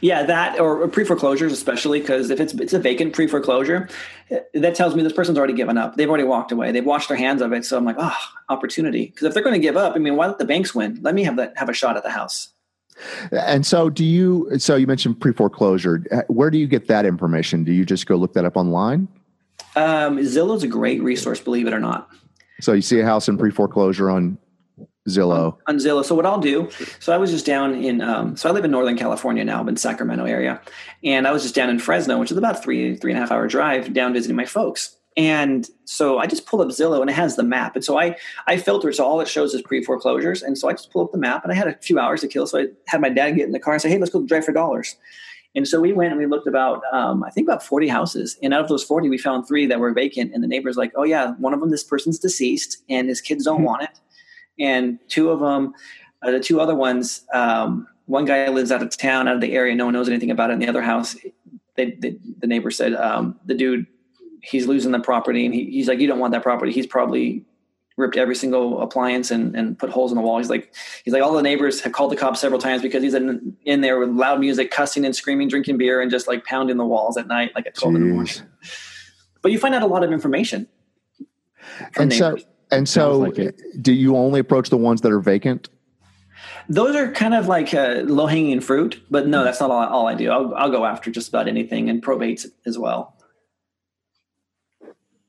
Yeah, 0.00 0.22
that 0.24 0.58
or 0.60 0.88
pre 0.88 1.04
foreclosures, 1.04 1.52
especially 1.52 2.00
because 2.00 2.30
if 2.30 2.40
it's 2.40 2.54
it's 2.54 2.72
a 2.72 2.78
vacant 2.78 3.14
pre 3.14 3.26
foreclosure, 3.26 3.88
that 4.54 4.74
tells 4.74 4.94
me 4.94 5.02
this 5.02 5.12
person's 5.12 5.38
already 5.38 5.54
given 5.54 5.78
up. 5.78 5.96
They've 5.96 6.08
already 6.08 6.24
walked 6.24 6.52
away. 6.52 6.72
They've 6.72 6.84
washed 6.84 7.08
their 7.08 7.16
hands 7.16 7.42
of 7.42 7.52
it. 7.52 7.64
So 7.64 7.76
I'm 7.76 7.84
like, 7.84 7.96
oh, 7.98 8.16
opportunity. 8.48 9.06
Because 9.06 9.24
if 9.24 9.34
they're 9.34 9.42
going 9.42 9.54
to 9.54 9.60
give 9.60 9.76
up, 9.76 9.94
I 9.94 9.98
mean, 9.98 10.16
why 10.16 10.26
let 10.26 10.38
the 10.38 10.44
banks 10.44 10.74
win? 10.74 10.98
Let 11.02 11.14
me 11.14 11.24
have 11.24 11.36
that 11.36 11.56
have 11.56 11.68
a 11.68 11.74
shot 11.74 11.96
at 11.96 12.02
the 12.02 12.10
house. 12.10 12.50
And 13.32 13.66
so, 13.66 13.90
do 13.90 14.04
you? 14.04 14.50
So 14.58 14.76
you 14.76 14.86
mentioned 14.86 15.20
pre 15.20 15.32
foreclosure. 15.32 16.04
Where 16.28 16.50
do 16.50 16.58
you 16.58 16.66
get 16.66 16.86
that 16.88 17.06
information? 17.06 17.64
Do 17.64 17.72
you 17.72 17.84
just 17.84 18.06
go 18.06 18.16
look 18.16 18.34
that 18.34 18.44
up 18.44 18.56
online? 18.56 19.08
Um, 19.76 20.18
Zillow's 20.18 20.62
a 20.62 20.68
great 20.68 21.02
resource, 21.02 21.40
believe 21.40 21.66
it 21.66 21.74
or 21.74 21.80
not. 21.80 22.08
So 22.60 22.72
you 22.72 22.82
see 22.82 23.00
a 23.00 23.04
house 23.04 23.28
in 23.28 23.36
pre 23.36 23.50
foreclosure 23.50 24.10
on 24.10 24.38
Zillow. 25.08 25.58
On, 25.66 25.76
Zillow. 25.76 26.04
So 26.04 26.14
what 26.14 26.26
I'll 26.26 26.40
do, 26.40 26.70
so 26.98 27.12
I 27.12 27.18
was 27.18 27.30
just 27.30 27.44
down 27.44 27.74
in, 27.74 28.00
um, 28.00 28.36
so 28.36 28.48
I 28.48 28.52
live 28.52 28.64
in 28.64 28.70
Northern 28.70 28.96
California 28.96 29.44
now, 29.44 29.60
I'm 29.60 29.68
in 29.68 29.76
Sacramento 29.76 30.24
area, 30.24 30.60
and 31.02 31.26
I 31.26 31.32
was 31.32 31.42
just 31.42 31.54
down 31.54 31.68
in 31.68 31.78
Fresno, 31.78 32.18
which 32.18 32.30
is 32.30 32.38
about 32.38 32.62
three 32.62 32.96
three 32.96 33.12
and 33.12 33.18
a 33.18 33.20
half 33.20 33.30
hour 33.30 33.46
drive 33.46 33.92
down 33.92 34.12
visiting 34.12 34.36
my 34.36 34.46
folks. 34.46 34.96
And 35.16 35.68
so 35.84 36.18
I 36.18 36.26
just 36.26 36.46
pulled 36.46 36.62
up 36.62 36.68
Zillow 36.68 37.00
and 37.00 37.08
it 37.08 37.12
has 37.12 37.36
the 37.36 37.44
map. 37.44 37.76
And 37.76 37.84
so 37.84 37.98
I 37.98 38.16
I 38.46 38.56
filtered 38.56 38.94
so 38.94 39.04
all 39.04 39.20
it 39.20 39.28
shows 39.28 39.54
is 39.54 39.62
pre 39.62 39.82
foreclosures. 39.84 40.42
And 40.42 40.58
so 40.58 40.68
I 40.68 40.72
just 40.72 40.90
pulled 40.90 41.08
up 41.08 41.12
the 41.12 41.18
map 41.18 41.44
and 41.44 41.52
I 41.52 41.56
had 41.56 41.68
a 41.68 41.76
few 41.76 41.98
hours 41.98 42.22
to 42.22 42.28
kill. 42.28 42.46
So 42.46 42.58
I 42.58 42.66
had 42.86 43.00
my 43.00 43.10
dad 43.10 43.32
get 43.32 43.46
in 43.46 43.52
the 43.52 43.60
car 43.60 43.74
and 43.74 43.82
say, 43.82 43.90
Hey, 43.90 43.98
let's 43.98 44.10
go 44.10 44.22
drive 44.22 44.44
for 44.44 44.52
dollars. 44.52 44.96
And 45.56 45.68
so 45.68 45.80
we 45.80 45.92
went 45.92 46.10
and 46.10 46.18
we 46.18 46.26
looked 46.26 46.48
about, 46.48 46.82
um, 46.92 47.22
I 47.22 47.30
think 47.30 47.46
about 47.46 47.62
40 47.62 47.86
houses. 47.86 48.36
And 48.42 48.52
out 48.52 48.62
of 48.62 48.68
those 48.68 48.82
40, 48.82 49.08
we 49.08 49.18
found 49.18 49.46
three 49.46 49.66
that 49.66 49.78
were 49.78 49.92
vacant. 49.92 50.34
And 50.34 50.42
the 50.42 50.48
neighbor's 50.48 50.76
like, 50.76 50.92
oh, 50.96 51.04
yeah, 51.04 51.34
one 51.34 51.54
of 51.54 51.60
them, 51.60 51.70
this 51.70 51.84
person's 51.84 52.18
deceased 52.18 52.82
and 52.88 53.08
his 53.08 53.20
kids 53.20 53.44
don't 53.44 53.58
mm-hmm. 53.58 53.66
want 53.66 53.82
it. 53.84 54.00
And 54.58 54.98
two 55.08 55.30
of 55.30 55.40
them, 55.40 55.74
uh, 56.22 56.30
the 56.30 56.40
two 56.40 56.60
other 56.60 56.74
ones, 56.74 57.26
um, 57.32 57.86
one 58.06 58.24
guy 58.24 58.48
lives 58.48 58.70
out 58.70 58.82
of 58.82 58.96
town, 58.96 59.28
out 59.28 59.34
of 59.34 59.40
the 59.40 59.52
area. 59.52 59.74
No 59.74 59.86
one 59.86 59.94
knows 59.94 60.08
anything 60.08 60.30
about 60.30 60.50
it. 60.50 60.54
And 60.54 60.62
the 60.62 60.68
other 60.68 60.82
house, 60.82 61.16
they, 61.76 61.92
they, 61.92 62.16
the 62.38 62.46
neighbor 62.46 62.70
said, 62.70 62.94
um, 62.94 63.38
the 63.46 63.54
dude, 63.54 63.86
he's 64.42 64.66
losing 64.66 64.92
the 64.92 65.00
property. 65.00 65.46
And 65.46 65.54
he, 65.54 65.70
he's 65.70 65.88
like, 65.88 65.98
you 65.98 66.06
don't 66.06 66.18
want 66.18 66.32
that 66.32 66.42
property. 66.42 66.72
He's 66.72 66.86
probably 66.86 67.44
ripped 67.96 68.16
every 68.16 68.34
single 68.34 68.82
appliance 68.82 69.30
and, 69.30 69.54
and 69.54 69.78
put 69.78 69.88
holes 69.88 70.10
in 70.10 70.16
the 70.16 70.22
wall. 70.22 70.38
He's 70.38 70.50
like, 70.50 70.74
he's 71.04 71.14
like, 71.14 71.22
all 71.22 71.32
the 71.32 71.42
neighbors 71.42 71.80
have 71.82 71.92
called 71.92 72.10
the 72.10 72.16
cops 72.16 72.40
several 72.40 72.60
times 72.60 72.82
because 72.82 73.02
he's 73.02 73.14
in, 73.14 73.56
in 73.64 73.80
there 73.82 73.98
with 73.98 74.10
loud 74.10 74.40
music, 74.40 74.70
cussing 74.70 75.04
and 75.04 75.14
screaming, 75.14 75.48
drinking 75.48 75.78
beer, 75.78 76.00
and 76.00 76.10
just 76.10 76.26
like 76.26 76.44
pounding 76.44 76.76
the 76.76 76.84
walls 76.84 77.16
at 77.16 77.28
night, 77.28 77.52
like 77.54 77.66
at 77.66 77.74
12 77.74 77.92
Jeez. 77.92 77.96
in 77.96 78.08
the 78.08 78.14
morning. 78.14 78.34
But 79.42 79.52
you 79.52 79.58
find 79.58 79.74
out 79.74 79.82
a 79.82 79.86
lot 79.86 80.02
of 80.02 80.10
information. 80.10 80.66
And 81.96 82.10
neighbors. 82.10 82.42
so, 82.42 82.48
and 82.74 82.88
so 82.88 83.18
like 83.18 83.56
do 83.80 83.92
you 83.92 84.16
only 84.16 84.40
approach 84.40 84.70
the 84.70 84.76
ones 84.76 85.00
that 85.02 85.12
are 85.12 85.20
vacant? 85.20 85.68
Those 86.68 86.96
are 86.96 87.10
kind 87.12 87.34
of 87.34 87.46
like 87.46 87.74
uh, 87.74 88.02
low 88.04 88.26
hanging 88.26 88.60
fruit, 88.60 89.02
but 89.10 89.26
no, 89.26 89.44
that's 89.44 89.60
not 89.60 89.70
all, 89.70 89.84
all 89.84 90.06
I 90.06 90.14
do. 90.14 90.30
I'll, 90.30 90.54
I'll 90.54 90.70
go 90.70 90.84
after 90.86 91.10
just 91.10 91.28
about 91.28 91.46
anything 91.46 91.90
and 91.90 92.02
probates 92.02 92.46
as 92.64 92.78
well. 92.78 93.16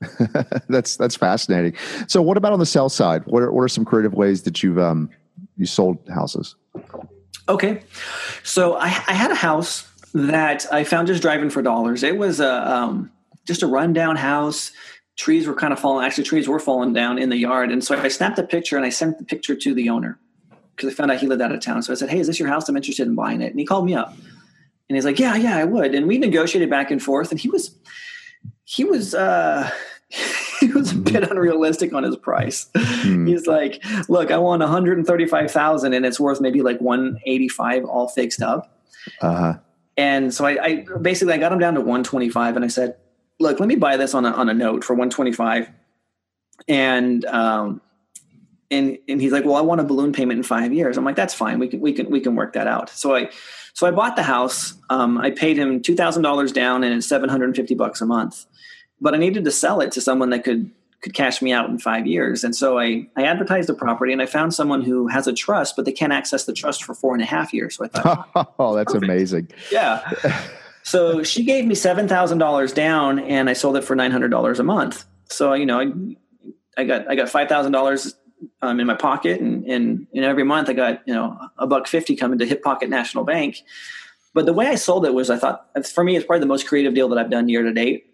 that's 0.69 0.97
that's 0.97 1.15
fascinating. 1.15 1.73
So, 2.07 2.21
what 2.21 2.37
about 2.37 2.53
on 2.53 2.59
the 2.59 2.65
sell 2.65 2.89
side? 2.89 3.23
What 3.25 3.43
are, 3.43 3.51
what 3.51 3.61
are 3.61 3.67
some 3.67 3.85
creative 3.85 4.13
ways 4.13 4.43
that 4.43 4.61
you've 4.61 4.77
um, 4.77 5.09
you 5.57 5.65
sold 5.65 5.97
houses? 6.13 6.55
Okay, 7.47 7.81
so 8.43 8.75
I, 8.75 8.87
I 9.07 9.13
had 9.13 9.31
a 9.31 9.35
house 9.35 9.87
that 10.13 10.65
I 10.71 10.83
found 10.83 11.07
just 11.07 11.21
driving 11.21 11.49
for 11.49 11.61
dollars. 11.61 12.03
It 12.03 12.17
was 12.17 12.39
a 12.39 12.71
um, 12.71 13.11
just 13.45 13.63
a 13.63 13.67
rundown 13.67 14.15
house. 14.15 14.71
Trees 15.15 15.47
were 15.47 15.55
kind 15.55 15.71
of 15.71 15.79
falling. 15.79 16.05
Actually, 16.05 16.25
trees 16.25 16.47
were 16.47 16.59
falling 16.59 16.93
down 16.93 17.17
in 17.17 17.29
the 17.29 17.37
yard, 17.37 17.71
and 17.71 17.83
so 17.83 17.97
I 17.97 18.09
snapped 18.09 18.37
a 18.37 18.43
picture 18.43 18.75
and 18.75 18.85
I 18.85 18.89
sent 18.89 19.17
the 19.17 19.23
picture 19.23 19.55
to 19.55 19.73
the 19.73 19.89
owner 19.89 20.19
because 20.75 20.91
I 20.91 20.93
found 20.93 21.11
out 21.11 21.19
he 21.19 21.27
lived 21.27 21.41
out 21.41 21.53
of 21.53 21.61
town. 21.61 21.81
So 21.83 21.93
I 21.93 21.95
said, 21.95 22.09
"Hey, 22.09 22.19
is 22.19 22.27
this 22.27 22.39
your 22.39 22.49
house? 22.49 22.67
I'm 22.67 22.75
interested 22.75 23.07
in 23.07 23.15
buying 23.15 23.41
it." 23.41 23.51
And 23.51 23.59
he 23.59 23.65
called 23.65 23.85
me 23.85 23.95
up, 23.95 24.09
and 24.89 24.95
he's 24.95 25.05
like, 25.05 25.19
"Yeah, 25.19 25.35
yeah, 25.35 25.57
I 25.57 25.63
would." 25.63 25.95
And 25.95 26.07
we 26.07 26.17
negotiated 26.17 26.69
back 26.69 26.91
and 26.91 27.01
forth, 27.01 27.31
and 27.31 27.39
he 27.39 27.49
was 27.49 27.75
he 28.65 28.83
was 28.83 29.15
uh 29.15 29.69
he 30.59 30.67
was 30.67 30.91
a 30.91 30.97
bit 30.97 31.29
unrealistic 31.29 31.93
on 31.93 32.03
his 32.03 32.17
price. 32.17 32.69
Hmm. 32.75 33.25
He's 33.25 33.47
like, 33.47 33.83
"Look, 34.09 34.31
I 34.31 34.37
want 34.37 34.61
135,000 34.61 35.93
and 35.93 36.05
it's 36.05 36.19
worth 36.19 36.41
maybe 36.41 36.61
like 36.61 36.79
185 36.81 37.85
all 37.85 38.09
fixed 38.09 38.41
up." 38.41 38.81
Uh-huh. 39.21 39.53
And 39.97 40.33
so 40.33 40.45
I, 40.45 40.63
I, 40.63 40.85
basically 41.01 41.33
I 41.33 41.37
got 41.37 41.51
him 41.51 41.59
down 41.59 41.75
to 41.75 41.79
125 41.79 42.55
and 42.55 42.65
I 42.65 42.67
said, 42.67 42.97
"Look, 43.39 43.59
let 43.59 43.67
me 43.67 43.75
buy 43.75 43.97
this 43.97 44.13
on 44.13 44.25
a 44.25 44.31
on 44.31 44.49
a 44.49 44.53
note 44.53 44.83
for 44.83 44.93
125." 44.93 45.69
And 46.67 47.25
um 47.25 47.81
and 48.71 48.97
and 49.07 49.21
he's 49.21 49.31
like, 49.31 49.45
"Well, 49.45 49.55
I 49.55 49.61
want 49.61 49.81
a 49.81 49.83
balloon 49.83 50.13
payment 50.13 50.37
in 50.37 50.43
5 50.43 50.73
years." 50.73 50.97
I'm 50.97 51.05
like, 51.05 51.15
"That's 51.15 51.33
fine. 51.33 51.59
We 51.59 51.67
can 51.67 51.79
we 51.81 51.93
can 51.93 52.09
we 52.09 52.19
can 52.19 52.35
work 52.35 52.53
that 52.53 52.67
out." 52.67 52.89
So 52.89 53.15
I 53.15 53.29
so 53.73 53.87
I 53.87 53.91
bought 53.91 54.15
the 54.15 54.23
house. 54.23 54.73
Um, 54.89 55.17
I 55.17 55.31
paid 55.31 55.57
him 55.57 55.81
$2,000 55.81 56.53
down 56.53 56.81
and 56.85 56.93
it's 56.93 57.07
750 57.07 57.75
bucks 57.75 57.99
a 57.99 58.05
month 58.05 58.45
but 59.01 59.13
I 59.13 59.17
needed 59.17 59.45
to 59.45 59.51
sell 59.51 59.81
it 59.81 59.91
to 59.93 60.01
someone 60.01 60.29
that 60.31 60.43
could 60.43 60.71
could 61.01 61.13
cash 61.13 61.41
me 61.41 61.51
out 61.51 61.69
in 61.69 61.77
five 61.77 62.07
years. 62.07 62.43
And 62.43 62.55
so 62.55 62.79
I, 62.79 63.07
I 63.15 63.25
advertised 63.25 63.69
the 63.69 63.75
property 63.75 64.11
and 64.11 64.23
I 64.23 64.25
found 64.25 64.55
someone 64.55 64.81
who 64.81 65.07
has 65.07 65.27
a 65.27 65.33
trust, 65.33 65.75
but 65.75 65.85
they 65.85 65.91
can't 65.91 66.11
access 66.11 66.45
the 66.45 66.53
trust 66.53 66.83
for 66.83 66.95
four 66.95 67.13
and 67.13 67.21
a 67.21 67.25
half 67.25 67.53
years. 67.53 67.75
So 67.75 67.85
I 67.85 67.87
thought, 67.89 68.53
oh, 68.59 68.73
that's 68.73 68.91
perfect. 68.91 69.03
amazing. 69.03 69.49
Yeah. 69.71 70.11
so 70.85 71.23
she 71.23 71.43
gave 71.43 71.65
me 71.65 71.75
$7,000 71.75 72.73
down 72.73 73.19
and 73.19 73.49
I 73.49 73.53
sold 73.53 73.75
it 73.75 73.83
for 73.83 73.95
$900 73.95 74.59
a 74.59 74.63
month. 74.63 75.03
So, 75.25 75.53
you 75.53 75.65
know, 75.65 75.79
I, 75.79 75.91
I 76.77 76.83
got, 76.85 77.09
I 77.09 77.15
got 77.15 77.27
$5,000 77.27 78.13
um, 78.61 78.79
in 78.79 78.87
my 78.87 78.95
pocket 78.95 79.41
and, 79.41 79.65
and, 79.65 80.07
and 80.13 80.23
every 80.23 80.43
month 80.43 80.69
I 80.69 80.73
got, 80.73 81.05
you 81.05 81.13
know, 81.13 81.37
a 81.57 81.67
buck 81.67 81.87
50 81.87 82.15
coming 82.15 82.39
to 82.39 82.45
Hip 82.45 82.63
Pocket 82.63 82.89
National 82.89 83.25
Bank. 83.25 83.57
But 84.33 84.45
the 84.45 84.53
way 84.53 84.67
I 84.67 84.75
sold 84.75 85.05
it 85.05 85.13
was 85.13 85.29
I 85.29 85.37
thought 85.37 85.67
for 85.87 86.03
me, 86.03 86.15
it's 86.15 86.25
probably 86.25 86.41
the 86.41 86.45
most 86.45 86.67
creative 86.67 86.93
deal 86.93 87.09
that 87.09 87.17
I've 87.17 87.29
done 87.29 87.49
year 87.49 87.63
to 87.63 87.73
date 87.73 88.05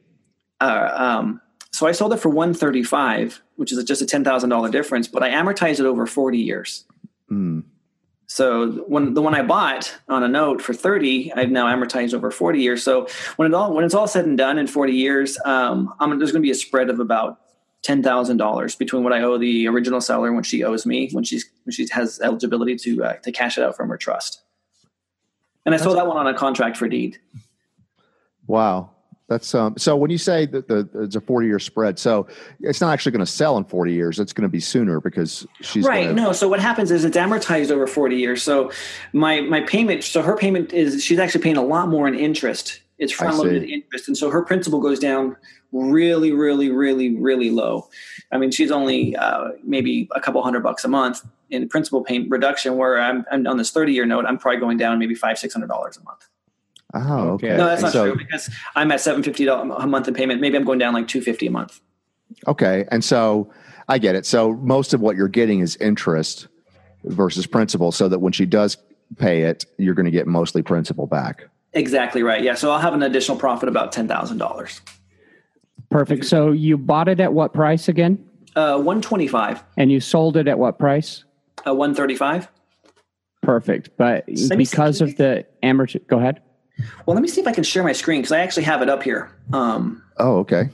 uh, 0.62 0.90
um, 0.94 1.42
so 1.74 1.88
I 1.88 1.92
sold 1.92 2.14
it 2.14 2.18
for 2.18 2.30
135, 2.30 3.42
which 3.56 3.72
is 3.72 3.84
just 3.84 4.02
a 4.02 4.06
$10,000 4.06 4.72
difference, 4.72 5.08
but 5.08 5.24
I 5.24 5.32
amortized 5.32 5.80
it 5.80 5.86
over 5.86 6.06
40 6.06 6.38
years. 6.38 6.86
Mm. 7.30 7.64
So 8.32 8.72
when 8.88 9.13
the 9.13 9.22
one 9.22 9.36
I 9.36 9.41
bought 9.41 9.94
on 10.08 10.24
a 10.24 10.28
note 10.30 10.62
for 10.62 10.74
30, 10.74 11.34
I've 11.34 11.52
now 11.52 11.65
amortized 11.65 12.13
over 12.13 12.32
40 12.32 12.62
years. 12.62 12.82
So 12.82 13.08
when 13.36 13.52
it 13.52 13.54
all, 13.54 13.74
when 13.74 13.84
it's 13.84 13.94
all 13.94 14.08
said 14.08 14.24
and 14.24 14.38
done 14.38 14.58
in 14.58 14.67
40 14.67 14.94
years, 14.94 15.38
um, 15.44 15.94
there's 16.00 16.32
going 16.32 16.36
to 16.36 16.39
be 16.39 16.50
a 16.50 16.56
spread 16.56 16.89
of 16.89 17.02
about 17.02 17.41
$10,000 17.84 18.78
between 18.78 19.04
what 19.04 19.12
I 19.12 19.22
owe 19.22 19.38
the 19.38 19.67
original 19.67 20.00
seller 20.00 20.28
and 20.28 20.38
what 20.38 20.46
she 20.46 20.63
owes 20.63 20.86
me 20.86 21.10
when 21.12 21.26
she's, 21.26 21.50
when 21.65 21.74
she 21.74 21.86
has 21.91 22.22
eligibility 22.22 22.78
to, 22.78 23.04
uh, 23.04 23.13
to 23.15 23.34
cash 23.34 23.58
it 23.58 23.65
out 23.65 23.76
from 23.76 23.89
her 23.89 23.98
trust. 23.98 24.41
And 25.65 25.76
I 25.76 25.78
That's 25.78 25.84
sold 25.84 25.98
that 25.98 26.08
one 26.08 26.15
on 26.15 26.28
a 26.28 26.34
contract 26.34 26.78
for 26.78 26.88
deed. 26.88 27.20
Wow. 28.48 28.91
That's 29.32 29.56
um, 29.56 29.76
so 29.78 29.96
when 29.96 30.12
you 30.12 30.17
say 30.17 30.46
that 30.48 30.67
the, 30.67 30.89
it's 30.94 31.15
a 31.15 31.22
40 31.22 31.48
year 31.48 31.58
spread, 31.58 31.98
so 31.98 32.28
it's 32.60 32.82
not 32.82 32.91
actually 32.91 33.13
going 33.13 33.26
to 33.26 33.32
sell 33.32 33.56
in 33.56 33.63
40 33.63 33.94
years. 33.94 34.20
It's 34.20 34.34
going 34.34 34.44
to 34.44 34.50
be 34.50 34.60
sooner 34.60 35.00
because 35.00 35.48
she's 35.62 35.86
right. 35.86 36.08
Gonna... 36.08 36.22
No. 36.22 36.34
So 36.34 36.50
what 36.50 36.60
happens 36.60 36.91
is 36.91 37.06
it's 37.06 37.15
amortized 37.15 37.72
over 37.72 37.88
40 37.88 38.17
years. 38.17 38.44
So 38.44 38.74
my, 39.13 39.39
my 39.39 39.62
payment, 39.62 40.04
so 40.04 40.22
her 40.22 40.36
payment 40.36 40.74
is, 40.74 41.02
she's 41.02 41.17
actually 41.17 41.44
paying 41.44 41.56
a 41.56 41.63
lot 41.63 41.88
more 41.88 42.10
in 42.10 42.13
interest. 42.13 42.82
It's 42.98 43.13
front 43.13 43.38
loaded 43.38 43.63
interest. 43.63 44.10
And 44.10 44.17
so 44.17 44.30
her 44.30 44.41
principal 44.41 44.82
goes 44.82 45.00
down 45.00 45.38
really, 45.72 46.34
really, 46.34 46.70
really, 46.70 47.15
really 47.15 47.52
low. 47.52 47.88
I 48.34 48.38
mean, 48.38 48.52
she's 48.52 48.70
only 48.70 49.15
uh, 49.15 49.52
maybe 49.63 50.10
a 50.13 50.20
couple 50.20 50.44
hundred 50.44 50.62
bucks 50.62 50.84
a 50.84 50.89
month 50.89 51.26
in 51.50 51.70
principal 51.70 52.04
payment 52.04 52.30
reduction 52.32 52.76
where 52.76 53.00
I'm, 53.00 53.24
I'm 53.32 53.48
on 53.48 53.56
this 53.56 53.72
30 53.72 53.94
year 53.94 54.06
note, 54.06 54.26
I'm 54.26 54.38
probably 54.38 54.60
going 54.60 54.78
down 54.78 55.00
maybe 55.00 55.15
five, 55.15 55.38
$600 55.38 55.63
a 55.63 56.04
month. 56.04 56.28
Oh, 56.94 57.30
okay. 57.32 57.56
No, 57.56 57.66
that's 57.66 57.82
not 57.82 57.94
so, 57.94 58.06
true 58.06 58.18
because 58.18 58.50
I'm 58.76 58.92
at 58.92 59.00
seven 59.00 59.24
fifty 59.24 59.48
a 59.48 59.64
month 59.64 60.08
in 60.08 60.14
payment. 60.14 60.42
Maybe 60.42 60.58
I'm 60.58 60.66
going 60.66 60.80
down 60.80 60.94
like 60.94 61.08
two 61.08 61.22
fifty 61.22 61.48
a 61.48 61.52
month. 61.52 61.80
Okay, 62.48 62.86
and 62.92 63.04
so 63.04 63.52
I 63.88 63.98
get 63.98 64.16
it. 64.16 64.26
So 64.26 64.54
most 64.54 64.94
of 64.94 65.02
what 65.02 65.16
you're 65.16 65.28
getting 65.28 65.60
is 65.60 65.76
interest 65.78 66.48
versus 67.04 67.48
principal, 67.48 67.92
so 67.92 68.10
that 68.10 68.20
when 68.20 68.34
she 68.34 68.46
does 68.46 68.78
pay 69.18 69.44
it, 69.44 69.66
you're 69.78 69.94
going 69.94 70.06
to 70.06 70.12
get 70.12 70.28
mostly 70.28 70.62
principal 70.62 71.08
back. 71.08 71.46
Exactly 71.74 72.24
right. 72.24 72.44
Yeah. 72.44 72.56
So 72.56 72.72
I'll 72.72 72.80
have 72.80 72.94
an 72.94 73.04
additional 73.04 73.38
profit 73.38 73.70
about 73.70 73.92
ten 73.92 74.08
thousand 74.08 74.38
dollars. 74.38 74.82
Perfect. 75.90 76.26
So 76.26 76.52
you 76.52 76.78
bought 76.78 77.08
it 77.08 77.20
at 77.20 77.34
what 77.34 77.54
price 77.54 77.88
again? 77.88 78.24
Uh, 78.56 78.80
one 78.80 79.02
twenty 79.02 79.28
five. 79.28 79.64
And 79.78 79.92
you 79.92 80.00
sold 80.00 80.36
it 80.38 80.48
at 80.48 80.60
what 80.60 80.78
price? 80.78 81.24
Uh, 81.66 81.74
one 81.74 81.96
thirty 81.96 82.16
five. 82.16 82.50
Perfect. 83.42 83.90
But 83.98 84.26
because 84.28 85.02
of 85.02 85.16
the 85.18 85.46
amortization, 85.64 86.08
go 86.08 86.20
ahead. 86.20 86.42
Well, 87.06 87.13
let 87.15 87.22
me 87.22 87.28
see 87.28 87.41
if 87.41 87.48
I 87.48 87.52
can 87.52 87.63
share 87.63 87.84
my 87.84 87.94
screen 87.94 88.22
because 88.22 88.32
I 88.32 88.39
actually 88.39 88.63
have 88.63 88.82
it 88.82 88.89
up 88.89 89.04
here. 89.04 89.32
Um, 89.54 90.04
oh, 90.17 90.38
okay. 90.39 90.70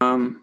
Um, 0.00 0.42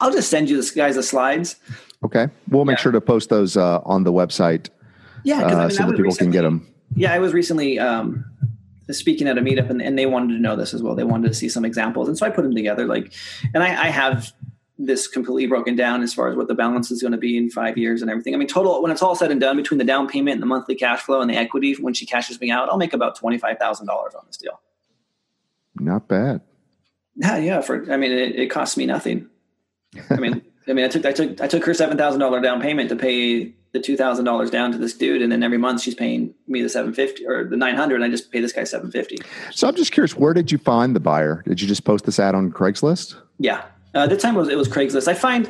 I'll 0.00 0.12
just 0.12 0.30
send 0.30 0.48
you 0.48 0.56
this 0.56 0.70
guys 0.70 0.94
the 0.94 1.02
slides. 1.02 1.56
Okay, 2.04 2.28
we'll 2.48 2.64
make 2.64 2.78
yeah. 2.78 2.82
sure 2.82 2.92
to 2.92 3.00
post 3.00 3.30
those 3.30 3.56
uh, 3.56 3.80
on 3.84 4.04
the 4.04 4.12
website. 4.12 4.68
Yeah, 5.24 5.42
uh, 5.42 5.46
I 5.46 5.66
mean, 5.66 5.70
so 5.70 5.82
that 5.84 5.90
people 5.92 6.04
recently, 6.04 6.26
can 6.26 6.30
get 6.30 6.42
them. 6.42 6.66
Yeah, 6.94 7.12
I 7.12 7.18
was 7.18 7.32
recently 7.32 7.78
um, 7.78 8.24
speaking 8.90 9.26
at 9.26 9.38
a 9.38 9.40
meetup, 9.40 9.70
and, 9.70 9.82
and, 9.82 9.98
they 9.98 10.06
wanted 10.06 10.34
to 10.34 10.40
know 10.40 10.54
this 10.54 10.72
as 10.72 10.82
well. 10.82 10.94
They 10.94 11.04
wanted 11.04 11.28
to 11.28 11.34
see 11.34 11.48
some 11.48 11.64
examples, 11.64 12.08
and 12.08 12.16
so 12.16 12.26
I 12.26 12.30
put 12.30 12.42
them 12.42 12.54
together. 12.54 12.86
Like, 12.86 13.12
and 13.54 13.62
I, 13.62 13.86
I 13.86 13.88
have 13.88 14.32
this 14.78 15.08
completely 15.08 15.46
broken 15.46 15.74
down 15.74 16.02
as 16.02 16.12
far 16.12 16.28
as 16.28 16.36
what 16.36 16.48
the 16.48 16.54
balance 16.54 16.90
is 16.90 17.00
going 17.00 17.12
to 17.12 17.18
be 17.18 17.36
in 17.36 17.50
five 17.50 17.78
years 17.78 18.02
and 18.02 18.10
everything. 18.10 18.34
I 18.34 18.36
mean, 18.36 18.48
total 18.48 18.82
when 18.82 18.92
it's 18.92 19.02
all 19.02 19.14
said 19.14 19.30
and 19.30 19.40
done, 19.40 19.56
between 19.56 19.78
the 19.78 19.84
down 19.84 20.06
payment 20.06 20.34
and 20.34 20.42
the 20.42 20.46
monthly 20.46 20.74
cash 20.74 21.00
flow 21.00 21.20
and 21.20 21.30
the 21.30 21.36
equity 21.36 21.74
when 21.74 21.94
she 21.94 22.04
cashes 22.04 22.40
me 22.40 22.50
out, 22.50 22.68
I'll 22.68 22.76
make 22.76 22.92
about 22.92 23.16
twenty 23.16 23.38
five 23.38 23.58
thousand 23.58 23.86
dollars 23.86 24.14
on 24.14 24.24
this 24.26 24.36
deal. 24.36 24.60
Not 25.78 26.08
bad. 26.08 26.42
Yeah, 27.14 27.38
yeah. 27.38 27.60
For 27.60 27.90
I 27.90 27.96
mean, 27.96 28.12
it, 28.12 28.36
it 28.36 28.50
costs 28.50 28.76
me 28.76 28.86
nothing. 28.86 29.28
I 30.10 30.16
mean, 30.16 30.42
I 30.68 30.72
mean, 30.72 30.84
I 30.84 30.88
took 30.88 31.06
I 31.06 31.12
took 31.12 31.40
I 31.40 31.46
took 31.46 31.64
her 31.64 31.74
seven 31.74 31.96
thousand 31.96 32.20
dollar 32.20 32.40
down 32.40 32.60
payment 32.60 32.88
to 32.90 32.96
pay 32.96 33.54
the 33.72 33.80
two 33.80 33.96
thousand 33.96 34.24
dollars 34.24 34.50
down 34.50 34.72
to 34.72 34.78
this 34.78 34.94
dude, 34.94 35.22
and 35.22 35.30
then 35.30 35.42
every 35.42 35.58
month 35.58 35.80
she's 35.80 35.94
paying 35.94 36.34
me 36.46 36.60
the 36.62 36.68
seven 36.68 36.92
fifty 36.92 37.26
or 37.26 37.44
the 37.44 37.56
nine 37.56 37.76
hundred, 37.76 37.96
and 37.96 38.04
I 38.04 38.08
just 38.08 38.30
pay 38.32 38.40
this 38.40 38.52
guy 38.52 38.64
seven 38.64 38.90
fifty. 38.90 39.18
So 39.52 39.68
I'm 39.68 39.74
just 39.76 39.92
curious, 39.92 40.16
where 40.16 40.34
did 40.34 40.52
you 40.52 40.58
find 40.58 40.94
the 40.94 41.00
buyer? 41.00 41.42
Did 41.46 41.60
you 41.60 41.68
just 41.68 41.84
post 41.84 42.04
this 42.04 42.18
ad 42.18 42.34
on 42.34 42.50
Craigslist? 42.50 43.16
Yeah, 43.38 43.64
uh, 43.96 44.06
the 44.06 44.16
time 44.16 44.36
it 44.36 44.38
was, 44.38 44.48
it 44.48 44.58
was 44.58 44.68
Craigslist. 44.68 45.08
I 45.08 45.14
find 45.14 45.48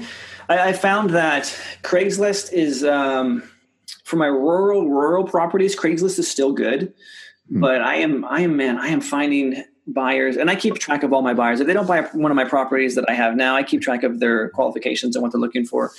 I, 0.48 0.68
I 0.68 0.72
found 0.72 1.10
that 1.10 1.44
Craigslist 1.82 2.52
is 2.52 2.84
um, 2.84 3.42
for 4.04 4.16
my 4.16 4.26
rural 4.26 4.88
rural 4.88 5.24
properties. 5.24 5.76
Craigslist 5.76 6.18
is 6.18 6.30
still 6.30 6.52
good, 6.52 6.94
mm. 7.52 7.60
but 7.60 7.82
I 7.82 7.96
am 7.96 8.24
I 8.24 8.40
am 8.40 8.56
man 8.56 8.78
I 8.78 8.88
am 8.88 9.00
finding 9.00 9.64
buyers, 9.88 10.36
and 10.36 10.50
I 10.50 10.56
keep 10.56 10.76
track 10.76 11.02
of 11.02 11.12
all 11.12 11.22
my 11.22 11.34
buyers. 11.34 11.60
If 11.60 11.66
they 11.66 11.72
don't 11.72 11.86
buy 11.88 12.02
one 12.02 12.30
of 12.30 12.36
my 12.36 12.44
properties 12.44 12.94
that 12.94 13.08
I 13.08 13.14
have 13.14 13.36
now, 13.36 13.56
I 13.56 13.62
keep 13.62 13.82
track 13.82 14.02
of 14.02 14.20
their 14.20 14.50
qualifications 14.50 15.16
and 15.16 15.22
what 15.22 15.32
they're 15.32 15.40
looking 15.40 15.66
for. 15.66 15.92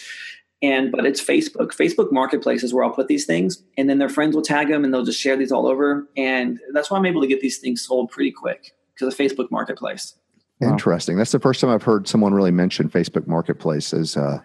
And 0.62 0.92
but 0.92 1.06
it's 1.06 1.24
Facebook. 1.24 1.74
Facebook 1.76 2.12
Marketplace 2.12 2.64
is 2.64 2.74
where 2.74 2.84
I'll 2.84 2.92
put 2.92 3.08
these 3.08 3.26
things, 3.26 3.64
and 3.78 3.90
then 3.90 4.00
their 4.00 4.10
friends 4.10 4.36
will 4.36 4.42
tag 4.42 4.70
them, 4.70 4.84
and 4.84 4.94
they'll 4.94 5.06
just 5.06 5.20
share 5.20 5.36
these 5.36 5.52
all 5.52 5.68
over. 5.68 6.08
And 6.16 6.60
that's 6.74 6.90
why 6.90 6.98
I'm 6.98 7.06
able 7.06 7.22
to 7.22 7.28
get 7.28 7.42
these 7.42 7.60
things 7.60 7.82
sold 7.82 8.10
pretty 8.10 8.32
quick 8.32 8.74
because 8.94 9.14
of 9.14 9.20
Facebook 9.20 9.52
Marketplace. 9.52 10.16
Interesting. 10.62 11.18
That's 11.18 11.32
the 11.32 11.40
first 11.40 11.62
time 11.62 11.70
I've 11.70 11.84
heard 11.84 12.08
someone 12.08 12.34
really 12.34 12.52
mention 12.52 12.90
Facebook 12.90 13.28
Marketplace 13.28 13.94
as 13.94 14.18
uh, 14.18 14.40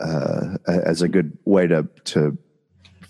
uh, 0.00 0.58
as 0.66 1.00
a 1.00 1.08
good 1.08 1.36
way 1.44 1.66
to 1.66 1.88
to 2.04 2.36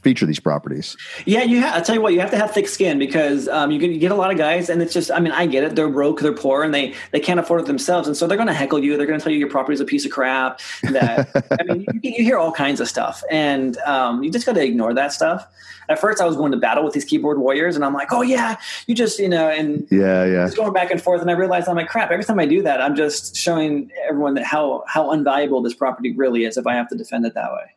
feature 0.03 0.27
these 0.27 0.41
properties. 0.41 0.97
Yeah, 1.27 1.43
you. 1.43 1.61
Ha- 1.63 1.73
I 1.77 1.81
tell 1.81 1.95
you 1.95 2.01
what, 2.01 2.13
you 2.13 2.21
have 2.21 2.31
to 2.31 2.37
have 2.37 2.53
thick 2.53 2.69
skin 2.69 2.99
because 2.99 3.49
um, 3.49 3.71
you, 3.71 3.79
get, 3.79 3.91
you 3.91 3.99
get 3.99 4.13
a 4.13 4.15
lot 4.15 4.31
of 4.31 4.39
guys, 4.39 4.69
and 4.69 4.81
it's 4.81 4.93
just. 4.93 5.11
I 5.11 5.21
mean, 5.21 5.33
I 5.33 5.47
get 5.47 5.65
it. 5.65 5.77
They're 5.77 5.89
broke, 5.89 6.21
they're 6.21 6.33
poor, 6.33 6.63
and 6.63 6.73
they 6.73 6.95
they 7.13 7.21
can't 7.21 7.41
afford 7.41 7.61
it 7.63 7.67
themselves, 7.67 8.09
and 8.09 8.17
so 8.17 8.27
they're 8.27 8.37
going 8.37 8.49
to 8.49 8.55
heckle 8.55 8.83
you. 8.83 8.97
They're 8.97 9.07
going 9.07 9.19
to 9.19 9.23
tell 9.23 9.33
you 9.33 9.39
your 9.39 9.51
property 9.51 9.75
is 9.75 9.81
a 9.81 9.85
piece 9.85 10.05
of 10.05 10.11
crap. 10.11 10.61
That 10.85 11.29
I 11.61 11.63
mean, 11.65 11.87
you, 12.03 12.13
you, 12.17 12.25
hear 12.25 12.39
all 12.39 12.53
kinds 12.53 12.81
of 12.81 12.89
stuff, 12.89 13.23
and 13.31 13.77
um, 13.79 14.23
you 14.23 14.31
just 14.31 14.47
got 14.47 14.55
to 14.55 14.65
ignore 14.65 14.95
that 14.95 15.13
stuff. 15.13 15.47
At 15.89 15.99
first, 15.99 16.21
I 16.21 16.27
was 16.27 16.37
going 16.37 16.53
to 16.53 16.59
battle 16.59 16.85
with 16.85 16.93
these 16.93 17.05
keyboard 17.05 17.39
warriors, 17.39 17.75
and 17.75 17.85
I'm 17.85 17.95
like, 17.95 18.13
oh 18.13 18.23
yeah, 18.23 18.57
you 18.87 18.95
just 18.95 19.19
you 19.19 19.29
know, 19.29 19.49
and 19.49 19.87
yeah, 19.91 20.25
yeah, 20.25 20.45
just 20.45 20.57
going 20.57 20.73
back 20.73 20.91
and 20.91 21.01
forth, 21.01 21.21
and 21.21 21.31
I 21.31 21.35
realized 21.35 21.69
I'm 21.69 21.77
like, 21.77 21.89
crap. 21.89 22.11
Every 22.11 22.25
time 22.25 22.39
I 22.39 22.47
do 22.47 22.63
that, 22.63 22.81
I'm 22.81 22.95
just 22.95 23.37
showing 23.37 23.91
everyone 24.07 24.35
that 24.35 24.45
how 24.45 24.85
how 24.87 25.11
unvaluable 25.15 25.63
this 25.63 25.75
property 25.75 26.13
really 26.13 26.45
is 26.45 26.57
if 26.57 26.67
I 26.67 26.75
have 26.75 26.89
to 26.89 26.97
defend 26.97 27.27
it 27.27 27.35
that 27.35 27.53
way. 27.53 27.75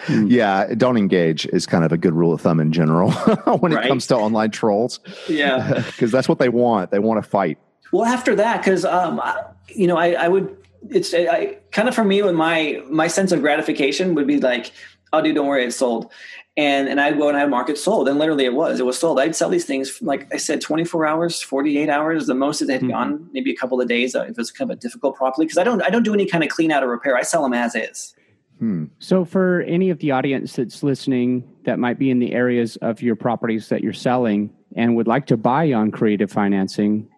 Hmm. 0.00 0.26
Yeah, 0.26 0.74
don't 0.74 0.96
engage 0.96 1.46
is 1.46 1.66
kind 1.66 1.84
of 1.84 1.90
a 1.90 1.96
good 1.96 2.12
rule 2.12 2.32
of 2.32 2.40
thumb 2.40 2.60
in 2.60 2.70
general 2.70 3.10
when 3.60 3.72
right? 3.72 3.84
it 3.84 3.88
comes 3.88 4.06
to 4.08 4.16
online 4.16 4.50
trolls. 4.50 5.00
Yeah, 5.28 5.82
because 5.86 6.10
that's 6.12 6.28
what 6.28 6.38
they 6.38 6.48
want. 6.48 6.90
They 6.90 6.98
want 6.98 7.22
to 7.22 7.28
fight. 7.28 7.58
Well, 7.92 8.04
after 8.04 8.34
that, 8.36 8.58
because 8.58 8.84
um, 8.84 9.20
you 9.68 9.86
know, 9.86 9.96
I, 9.96 10.12
I 10.12 10.28
would. 10.28 10.56
It's 10.90 11.14
I, 11.14 11.58
kind 11.72 11.88
of 11.88 11.94
for 11.94 12.04
me 12.04 12.22
when 12.22 12.34
my 12.34 12.82
my 12.90 13.08
sense 13.08 13.32
of 13.32 13.40
gratification 13.40 14.14
would 14.14 14.26
be 14.26 14.38
like, 14.38 14.70
"Oh, 15.12 15.22
dude, 15.22 15.34
don't 15.34 15.46
worry, 15.46 15.64
it's 15.64 15.76
sold." 15.76 16.10
And 16.58 16.88
and 16.88 17.00
I'd 17.00 17.18
go 17.18 17.28
and 17.28 17.36
I'd 17.36 17.50
mark 17.50 17.68
it 17.70 17.78
sold, 17.78 18.08
and 18.08 18.18
literally 18.18 18.44
it 18.44 18.54
was 18.54 18.80
it 18.80 18.86
was 18.86 18.98
sold. 18.98 19.18
I'd 19.18 19.34
sell 19.34 19.48
these 19.48 19.64
things 19.64 20.00
like 20.02 20.32
I 20.32 20.36
said, 20.36 20.60
twenty 20.60 20.84
four 20.84 21.06
hours, 21.06 21.40
forty 21.40 21.78
eight 21.78 21.88
hours. 21.88 22.26
The 22.26 22.34
most 22.34 22.60
it 22.60 22.68
had 22.68 22.82
mm-hmm. 22.82 22.90
gone 22.90 23.28
maybe 23.32 23.50
a 23.50 23.56
couple 23.56 23.80
of 23.80 23.88
days 23.88 24.14
if 24.14 24.28
it 24.28 24.36
was 24.36 24.50
kind 24.50 24.70
of 24.70 24.76
a 24.76 24.80
difficult 24.80 25.16
properly 25.16 25.46
because 25.46 25.58
I 25.58 25.64
don't 25.64 25.82
I 25.82 25.88
don't 25.88 26.02
do 26.02 26.14
any 26.14 26.26
kind 26.26 26.44
of 26.44 26.50
clean 26.50 26.70
out 26.70 26.84
or 26.84 26.88
repair. 26.88 27.16
I 27.16 27.22
sell 27.22 27.42
them 27.42 27.54
as 27.54 27.74
is. 27.74 28.14
Hmm. 28.58 28.84
So, 28.98 29.24
for 29.24 29.60
any 29.62 29.90
of 29.90 29.98
the 29.98 30.12
audience 30.12 30.56
that's 30.56 30.82
listening 30.82 31.46
that 31.64 31.78
might 31.78 31.98
be 31.98 32.10
in 32.10 32.18
the 32.18 32.32
areas 32.32 32.76
of 32.76 33.02
your 33.02 33.16
properties 33.16 33.68
that 33.68 33.82
you're 33.82 33.92
selling 33.92 34.50
and 34.74 34.96
would 34.96 35.06
like 35.06 35.26
to 35.26 35.36
buy 35.36 35.72
on 35.72 35.90
creative 35.90 36.30
financing, 36.30 37.08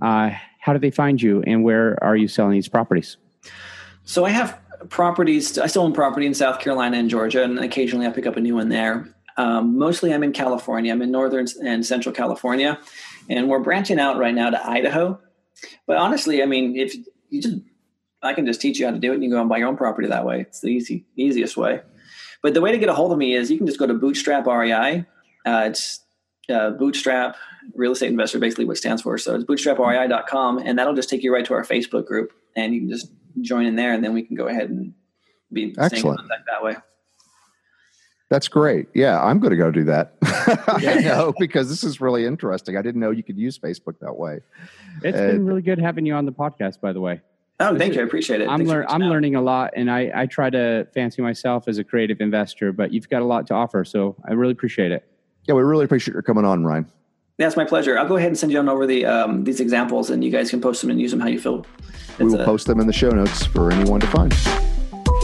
uh, 0.00 0.30
how 0.58 0.72
do 0.72 0.78
they 0.78 0.90
find 0.90 1.20
you 1.20 1.42
and 1.46 1.64
where 1.64 2.02
are 2.02 2.16
you 2.16 2.28
selling 2.28 2.52
these 2.52 2.68
properties? 2.68 3.18
So, 4.04 4.24
I 4.24 4.30
have 4.30 4.58
properties, 4.88 5.58
I 5.58 5.66
still 5.66 5.82
own 5.82 5.92
property 5.92 6.26
in 6.26 6.34
South 6.34 6.60
Carolina 6.60 6.96
and 6.96 7.10
Georgia, 7.10 7.42
and 7.42 7.58
occasionally 7.58 8.06
I 8.06 8.10
pick 8.10 8.26
up 8.26 8.36
a 8.36 8.40
new 8.40 8.54
one 8.54 8.68
there. 8.70 9.14
Um, 9.36 9.78
mostly 9.78 10.14
I'm 10.14 10.22
in 10.22 10.32
California, 10.32 10.92
I'm 10.92 11.02
in 11.02 11.10
Northern 11.10 11.46
and 11.62 11.84
Central 11.84 12.14
California, 12.14 12.78
and 13.28 13.48
we're 13.48 13.60
branching 13.60 13.98
out 13.98 14.18
right 14.18 14.34
now 14.34 14.48
to 14.48 14.66
Idaho. 14.66 15.20
But 15.86 15.98
honestly, 15.98 16.42
I 16.42 16.46
mean, 16.46 16.76
if 16.76 16.94
you 17.28 17.42
just 17.42 17.58
I 18.22 18.32
can 18.32 18.46
just 18.46 18.60
teach 18.60 18.78
you 18.78 18.86
how 18.86 18.92
to 18.92 18.98
do 18.98 19.12
it 19.12 19.14
and 19.14 19.22
you 19.22 19.28
can 19.28 19.36
go 19.36 19.40
and 19.40 19.48
buy 19.48 19.58
your 19.58 19.68
own 19.68 19.76
property 19.76 20.08
that 20.08 20.24
way. 20.24 20.40
It's 20.40 20.60
the 20.60 20.68
easy, 20.68 21.04
easiest 21.16 21.56
way. 21.56 21.80
But 22.42 22.54
the 22.54 22.60
way 22.60 22.72
to 22.72 22.78
get 22.78 22.88
a 22.88 22.94
hold 22.94 23.12
of 23.12 23.18
me 23.18 23.34
is 23.34 23.50
you 23.50 23.58
can 23.58 23.66
just 23.66 23.78
go 23.78 23.86
to 23.86 23.94
Bootstrap 23.94 24.46
REI. 24.46 25.04
Uh, 25.44 25.64
it's 25.66 26.00
uh, 26.48 26.70
Bootstrap 26.70 27.36
Real 27.74 27.92
Estate 27.92 28.10
Investor, 28.10 28.38
basically 28.38 28.64
what 28.64 28.76
stands 28.76 29.02
for. 29.02 29.18
So 29.18 29.34
it's 29.34 29.44
bootstraprei.com, 29.44 30.58
and 30.58 30.78
that'll 30.78 30.94
just 30.94 31.08
take 31.08 31.22
you 31.22 31.32
right 31.32 31.44
to 31.44 31.54
our 31.54 31.64
Facebook 31.64 32.06
group, 32.06 32.32
and 32.54 32.74
you 32.74 32.80
can 32.80 32.90
just 32.90 33.10
join 33.40 33.66
in 33.66 33.76
there, 33.76 33.92
and 33.92 34.04
then 34.04 34.14
we 34.14 34.22
can 34.22 34.36
go 34.36 34.46
ahead 34.46 34.70
and 34.70 34.94
be 35.52 35.74
excellent 35.78 36.20
that 36.28 36.62
way. 36.62 36.76
That's 38.28 38.48
great. 38.48 38.88
Yeah, 38.92 39.22
I'm 39.22 39.38
going 39.38 39.52
to 39.52 39.56
go 39.56 39.70
do 39.70 39.84
that. 39.84 40.16
I 40.66 41.00
know 41.00 41.32
because 41.38 41.68
this 41.68 41.84
is 41.84 42.00
really 42.00 42.26
interesting. 42.26 42.76
I 42.76 42.82
didn't 42.82 43.00
know 43.00 43.12
you 43.12 43.22
could 43.22 43.38
use 43.38 43.56
Facebook 43.56 44.00
that 44.00 44.16
way. 44.16 44.40
It's 45.02 45.16
uh, 45.16 45.28
been 45.28 45.46
really 45.46 45.62
good 45.62 45.78
having 45.78 46.04
you 46.06 46.14
on 46.14 46.26
the 46.26 46.32
podcast, 46.32 46.80
by 46.80 46.92
the 46.92 47.00
way. 47.00 47.20
Oh, 47.58 47.76
thank 47.78 47.94
you. 47.94 48.02
I 48.02 48.04
appreciate 48.04 48.40
it. 48.42 48.48
I'm, 48.48 48.64
lear- 48.64 48.84
I'm 48.88 49.00
learning 49.00 49.34
a 49.34 49.40
lot, 49.40 49.72
and 49.76 49.90
I, 49.90 50.10
I 50.14 50.26
try 50.26 50.50
to 50.50 50.86
fancy 50.92 51.22
myself 51.22 51.68
as 51.68 51.78
a 51.78 51.84
creative 51.84 52.20
investor, 52.20 52.70
but 52.72 52.92
you've 52.92 53.08
got 53.08 53.22
a 53.22 53.24
lot 53.24 53.46
to 53.46 53.54
offer, 53.54 53.82
so 53.84 54.14
I 54.28 54.32
really 54.34 54.52
appreciate 54.52 54.92
it. 54.92 55.08
Yeah, 55.44 55.54
we 55.54 55.62
really 55.62 55.84
appreciate 55.86 56.12
your 56.12 56.22
coming 56.22 56.44
on, 56.44 56.64
Ryan. 56.64 56.90
That's 57.38 57.56
my 57.56 57.64
pleasure. 57.64 57.98
I'll 57.98 58.08
go 58.08 58.16
ahead 58.16 58.28
and 58.28 58.38
send 58.38 58.52
you 58.52 58.58
on 58.58 58.68
over 58.68 58.86
the 58.86 59.06
um, 59.06 59.44
these 59.44 59.60
examples, 59.60 60.10
and 60.10 60.22
you 60.24 60.30
guys 60.30 60.50
can 60.50 60.60
post 60.60 60.80
them 60.82 60.90
and 60.90 61.00
use 61.00 61.10
them 61.10 61.20
how 61.20 61.28
you 61.28 61.38
feel. 61.40 61.64
It's 62.10 62.18
we 62.18 62.24
will 62.26 62.40
a- 62.40 62.44
post 62.44 62.66
them 62.66 62.80
in 62.80 62.86
the 62.86 62.92
show 62.92 63.10
notes 63.10 63.46
for 63.46 63.70
anyone 63.70 64.00
to 64.00 64.06
find. 64.08 64.32